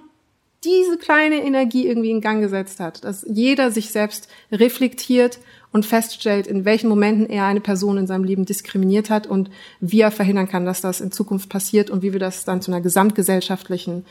[0.63, 5.39] diese kleine Energie irgendwie in Gang gesetzt hat, dass jeder sich selbst reflektiert
[5.71, 9.49] und feststellt, in welchen Momenten er eine Person in seinem Leben diskriminiert hat und
[9.79, 12.71] wie er verhindern kann, dass das in Zukunft passiert und wie wir das dann zu
[12.71, 14.05] einer gesamtgesellschaftlichen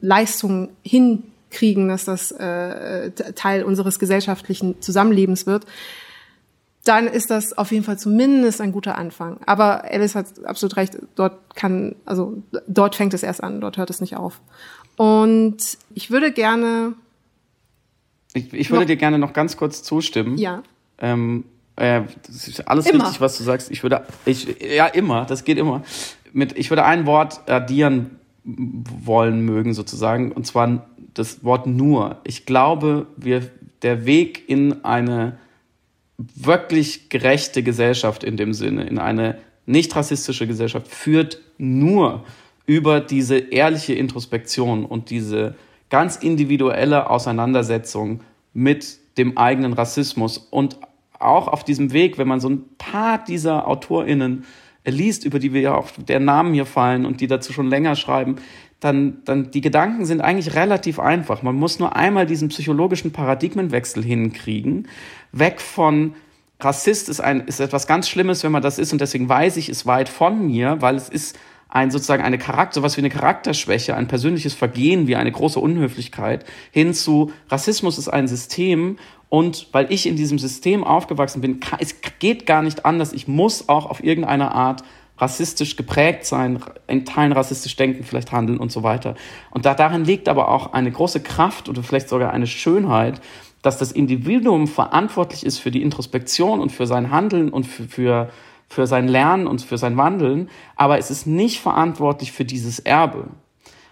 [0.00, 5.66] Leistung hinkriegen, dass das äh, Teil unseres gesellschaftlichen Zusammenlebens wird,
[6.84, 9.40] dann ist das auf jeden Fall zumindest ein guter Anfang.
[9.46, 13.90] Aber Alice hat absolut recht, dort kann, also dort fängt es erst an, dort hört
[13.90, 14.40] es nicht auf.
[14.96, 15.56] Und
[15.94, 16.92] ich würde gerne.
[18.34, 20.36] Ich, ich würde dir gerne noch ganz kurz zustimmen.
[20.38, 20.62] Ja.
[20.98, 21.44] Ähm,
[21.76, 23.04] äh, das ist alles immer.
[23.04, 23.70] richtig, was du sagst.
[23.70, 25.82] Ich würde, ich, ja, immer, das geht immer.
[26.32, 32.18] Mit, ich würde ein Wort addieren wollen mögen, sozusagen, und zwar das Wort nur.
[32.24, 33.42] Ich glaube, wir,
[33.82, 35.38] der Weg in eine
[36.16, 42.24] wirklich gerechte Gesellschaft in dem Sinne, in eine nicht rassistische Gesellschaft, führt nur
[42.66, 45.54] über diese ehrliche Introspektion und diese
[45.90, 48.20] ganz individuelle Auseinandersetzung
[48.52, 50.78] mit dem eigenen Rassismus und
[51.18, 54.44] auch auf diesem Weg, wenn man so ein paar dieser AutorInnen
[54.84, 57.96] liest, über die wir ja auf der Namen hier fallen und die dazu schon länger
[57.96, 58.36] schreiben,
[58.80, 61.42] dann, dann die Gedanken sind eigentlich relativ einfach.
[61.42, 64.88] Man muss nur einmal diesen psychologischen Paradigmenwechsel hinkriegen,
[65.32, 66.14] weg von
[66.60, 69.68] Rassist ist ein, ist etwas ganz Schlimmes, wenn man das ist und deswegen weiß ich
[69.68, 71.38] es weit von mir, weil es ist
[71.74, 76.44] ein sozusagen eine Charakter, was wie eine Charakterschwäche, ein persönliches Vergehen, wie eine große Unhöflichkeit,
[76.70, 78.96] hin zu Rassismus ist ein System
[79.28, 83.12] und weil ich in diesem System aufgewachsen bin, kann, es geht gar nicht anders.
[83.12, 84.84] Ich muss auch auf irgendeine Art
[85.18, 89.16] rassistisch geprägt sein, in Teilen rassistisch denken, vielleicht handeln und so weiter.
[89.50, 93.20] Und da, darin liegt aber auch eine große Kraft oder vielleicht sogar eine Schönheit,
[93.62, 98.30] dass das Individuum verantwortlich ist für die Introspektion und für sein Handeln und für, für,
[98.68, 103.28] für sein Lernen und für sein Wandeln, aber es ist nicht verantwortlich für dieses Erbe.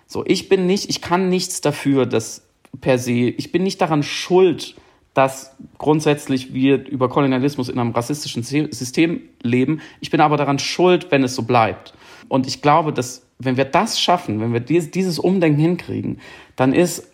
[0.06, 2.46] So, ich bin nicht, ich kann nichts dafür, dass
[2.80, 4.76] per se, ich bin nicht daran schuld,
[5.14, 9.80] dass grundsätzlich wir über Kolonialismus in einem rassistischen System leben.
[10.00, 11.92] Ich bin aber daran schuld, wenn es so bleibt.
[12.28, 16.20] Und ich glaube, dass wenn wir das schaffen, wenn wir dieses Umdenken hinkriegen,
[16.56, 17.08] dann ist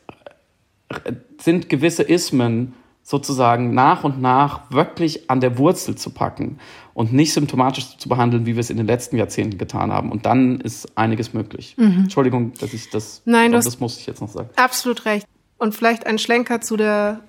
[1.40, 2.74] sind gewisse Ismen
[3.08, 6.58] sozusagen nach und nach wirklich an der Wurzel zu packen
[6.92, 10.12] und nicht symptomatisch zu behandeln, wie wir es in den letzten Jahrzehnten getan haben.
[10.12, 11.74] Und dann ist einiges möglich.
[11.78, 12.00] Mhm.
[12.00, 14.50] Entschuldigung, dass ich das, Nein, das, das musste ich jetzt noch sagen.
[14.56, 15.26] Absolut recht.
[15.56, 17.20] Und vielleicht ein Schlenker zu der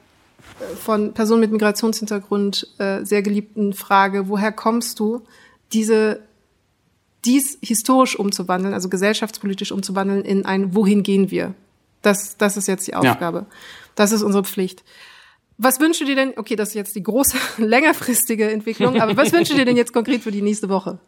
[0.59, 5.21] äh, von Personen mit Migrationshintergrund äh, sehr geliebten Frage, woher kommst du,
[5.71, 6.19] diese
[7.23, 11.53] dies historisch umzuwandeln, also gesellschaftspolitisch umzuwandeln in ein Wohin gehen wir?
[12.01, 13.38] Das, das ist jetzt die Aufgabe.
[13.38, 13.55] Ja.
[13.95, 14.84] Das ist unsere Pflicht.
[15.62, 16.34] Was wünschst du dir denn?
[16.38, 19.91] Okay, das ist jetzt die große, längerfristige Entwicklung, aber was wünschst du dir denn jetzt
[19.91, 20.99] konkret für die nächste Woche?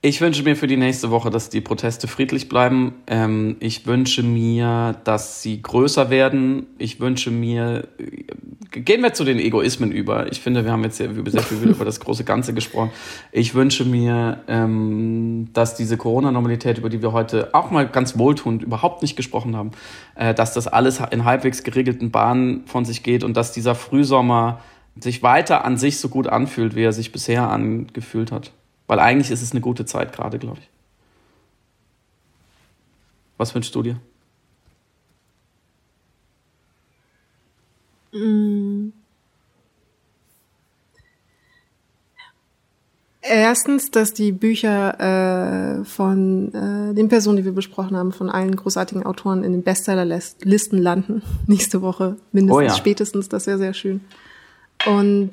[0.00, 2.94] Ich wünsche mir für die nächste Woche, dass die Proteste friedlich bleiben.
[3.08, 6.68] Ähm, ich wünsche mir, dass sie größer werden.
[6.78, 10.30] Ich wünsche mir, äh, gehen wir zu den Egoismen über.
[10.30, 12.92] Ich finde, wir haben jetzt sehr, sehr viel über das große Ganze gesprochen.
[13.32, 18.62] Ich wünsche mir, ähm, dass diese Corona-Normalität, über die wir heute auch mal ganz wohltuend
[18.62, 19.72] überhaupt nicht gesprochen haben,
[20.14, 24.60] äh, dass das alles in halbwegs geregelten Bahnen von sich geht und dass dieser Frühsommer
[25.00, 28.52] sich weiter an sich so gut anfühlt, wie er sich bisher angefühlt hat.
[28.88, 30.68] Weil eigentlich ist es eine gute Zeit gerade, glaube ich.
[33.36, 34.00] Was wünschst du dir?
[38.12, 38.88] Mm.
[43.20, 48.56] Erstens, dass die Bücher äh, von äh, den Personen, die wir besprochen haben, von allen
[48.56, 51.22] großartigen Autoren in den Bestsellerlisten landen.
[51.46, 52.74] Nächste Woche mindestens, oh ja.
[52.74, 53.28] spätestens.
[53.28, 54.00] Das wäre sehr schön.
[54.86, 55.32] Und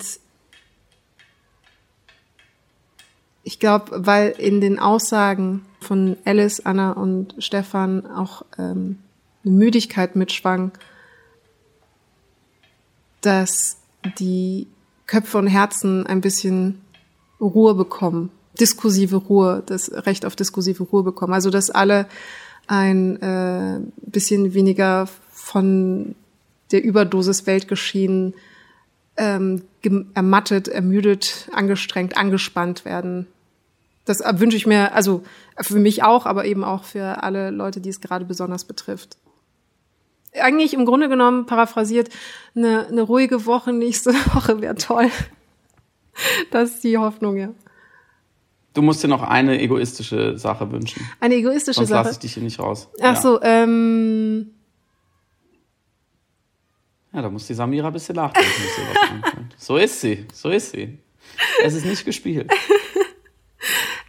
[3.46, 8.98] ich glaube, weil in den Aussagen von Alice, Anna und Stefan auch ähm,
[9.46, 10.72] eine Müdigkeit mitschwang,
[13.22, 13.78] dass
[14.18, 14.68] die
[15.06, 16.82] Köpfe und Herzen ein bisschen
[17.40, 21.34] Ruhe bekommen, diskursive Ruhe, das Recht auf diskursive Ruhe bekommen.
[21.34, 22.08] Also dass alle
[22.66, 26.16] ein äh, bisschen weniger von
[26.72, 28.34] der Überdosis Weltgeschehen
[29.18, 29.62] ähm,
[30.16, 33.28] ermattet, ermüdet, angestrengt, angespannt werden
[34.06, 35.24] das wünsche ich mir, also
[35.60, 39.18] für mich auch, aber eben auch für alle Leute, die es gerade besonders betrifft.
[40.40, 42.10] Eigentlich im Grunde genommen, paraphrasiert,
[42.56, 45.10] eine, eine ruhige Woche nächste Woche wäre toll.
[46.52, 47.50] Das ist die Hoffnung, ja.
[48.74, 51.02] Du musst dir noch eine egoistische Sache wünschen.
[51.20, 52.04] Eine egoistische Sonst Sache?
[52.04, 52.90] lasse ich dich hier nicht raus.
[53.00, 53.16] Ach ja.
[53.16, 54.52] so, ähm...
[57.14, 58.52] Ja, da muss die Samira ein bisschen nachdenken.
[59.58, 61.00] so ist sie, so ist sie.
[61.64, 62.52] Es ist nicht gespielt.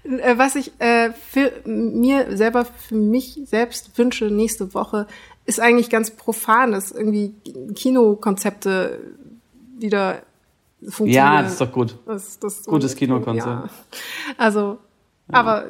[0.08, 5.06] Äh, was ich äh, für mir selber, für mich selbst wünsche nächste Woche,
[5.44, 7.34] ist eigentlich ganz profan, dass irgendwie
[7.74, 8.98] Kinokonzepte
[9.78, 10.22] wieder
[10.82, 11.34] funktionieren.
[11.34, 11.96] Ja, das ist doch gut.
[12.06, 13.46] Das, das Gutes Kinokonzept.
[13.46, 13.68] Ja.
[14.36, 14.78] Also,
[15.30, 15.38] ja.
[15.38, 15.66] aber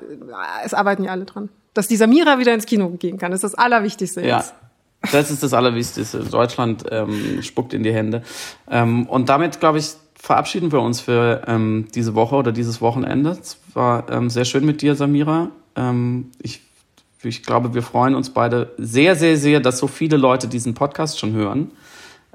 [0.64, 1.48] es arbeiten ja alle dran.
[1.74, 4.50] Dass die Samira wieder ins Kino gehen kann, ist das Allerwichtigste jetzt.
[4.50, 5.10] Ja.
[5.12, 6.20] Das ist das Allerwichtigste.
[6.20, 8.22] Deutschland ähm, spuckt in die Hände.
[8.70, 9.94] Ähm, und damit, glaube ich,
[10.26, 13.30] verabschieden wir uns für ähm, diese Woche oder dieses Wochenende.
[13.30, 15.50] Es war ähm, sehr schön mit dir, Samira.
[15.76, 16.62] Ähm, ich,
[17.22, 21.20] ich glaube, wir freuen uns beide sehr, sehr, sehr, dass so viele Leute diesen Podcast
[21.20, 21.70] schon hören.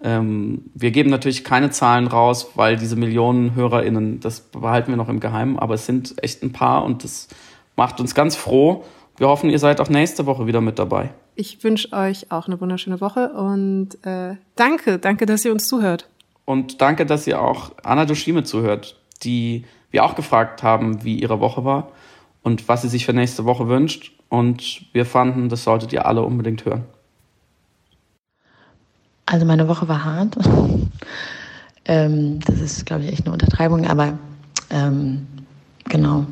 [0.02, 5.10] Ähm, wir geben natürlich keine Zahlen raus, weil diese Millionen HörerInnen, das behalten wir noch
[5.10, 7.28] im Geheimen, aber es sind echt ein paar und das
[7.76, 8.86] macht uns ganz froh.
[9.18, 11.10] Wir hoffen, ihr seid auch nächste Woche wieder mit dabei.
[11.36, 16.08] Ich wünsche euch auch eine wunderschöne Woche und äh, danke, danke, dass ihr uns zuhört.
[16.52, 21.40] Und danke, dass ihr auch Anna Doshime zuhört, die wir auch gefragt haben, wie ihre
[21.40, 21.94] Woche war
[22.44, 24.12] und was sie sich für nächste Woche wünscht.
[24.28, 26.84] Und wir fanden, das solltet ihr alle unbedingt hören.
[29.26, 30.36] Also meine Woche war hart.
[31.86, 34.20] ähm, das ist, glaube ich, echt eine Untertreibung, aber
[34.72, 35.26] ähm,
[35.86, 36.26] genau,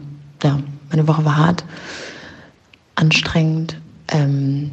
[0.43, 0.59] ja,
[0.89, 1.63] meine Woche war hart,
[2.95, 3.79] anstrengend.
[4.09, 4.71] Ähm,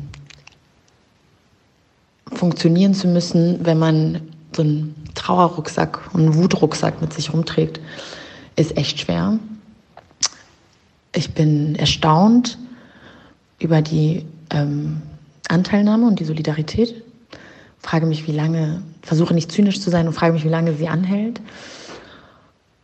[2.32, 4.22] funktionieren zu müssen, wenn man
[4.52, 7.80] so einen Trauerrucksack und Wutrucksack mit sich rumträgt,
[8.54, 9.40] ist echt schwer.
[11.12, 12.58] Ich bin erstaunt
[13.58, 15.02] über die ähm,
[15.48, 17.02] Anteilnahme und die Solidarität.
[17.80, 20.86] Frage mich, wie lange, versuche nicht zynisch zu sein und frage mich, wie lange sie
[20.86, 21.40] anhält.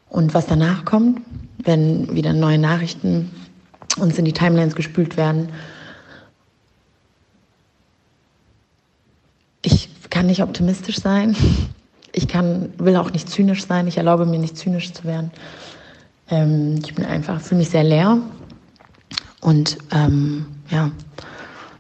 [0.09, 1.21] Und was danach kommt,
[1.59, 3.31] wenn wieder neue Nachrichten
[3.99, 5.51] uns in die Timelines gespült werden.
[9.63, 11.37] Ich kann nicht optimistisch sein.
[12.13, 13.87] Ich kann, will auch nicht zynisch sein.
[13.87, 15.31] Ich erlaube mir nicht zynisch zu werden.
[16.29, 18.19] Ähm, ich bin einfach, fühle mich sehr leer
[19.41, 20.91] und ähm, ja,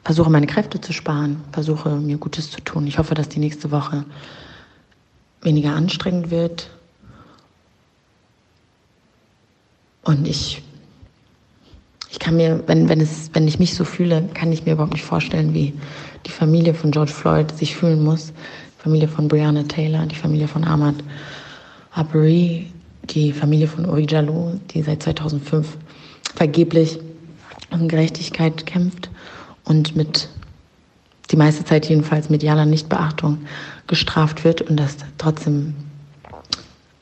[0.05, 2.87] versuche meine Kräfte zu sparen, versuche mir Gutes zu tun.
[2.87, 4.05] Ich hoffe, dass die nächste Woche
[5.43, 6.70] weniger anstrengend wird.
[10.03, 10.62] Und ich,
[12.11, 14.95] ich kann mir, wenn, wenn, es, wenn ich mich so fühle, kann ich mir überhaupt
[14.95, 15.72] nicht vorstellen, wie
[16.26, 18.33] die Familie von George Floyd sich fühlen muss.
[18.83, 20.97] Familie von Breonna Taylor, die Familie von Ahmad
[21.93, 22.66] Arbery,
[23.05, 25.78] die Familie von Uri Jalou, die seit 2005
[26.35, 26.99] vergeblich
[27.70, 29.09] um Gerechtigkeit kämpft
[29.64, 30.28] und mit
[31.30, 33.39] die meiste Zeit jedenfalls medialer Nichtbeachtung
[33.87, 35.74] gestraft wird und das trotzdem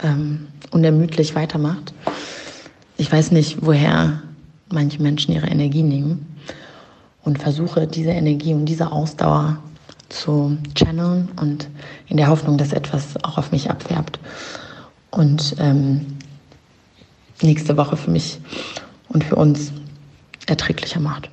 [0.03, 1.95] ähm, unermüdlich weitermacht.
[2.99, 4.23] Ich weiß nicht, woher
[4.71, 6.37] manche Menschen ihre Energie nehmen
[7.25, 9.59] und versuche diese Energie und diese Ausdauer
[10.11, 11.69] zu channeln und
[12.09, 14.19] in der Hoffnung, dass etwas auch auf mich abfärbt
[15.11, 16.19] und ähm,
[17.41, 18.41] nächste Woche für mich
[19.09, 19.73] und für uns
[20.47, 21.31] erträglicher macht.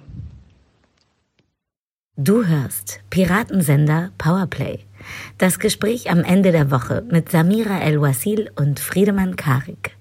[2.16, 4.80] Du hörst Piratensender Powerplay.
[5.38, 9.97] Das Gespräch am Ende der Woche mit Samira El-Wasil und Friedemann Karik.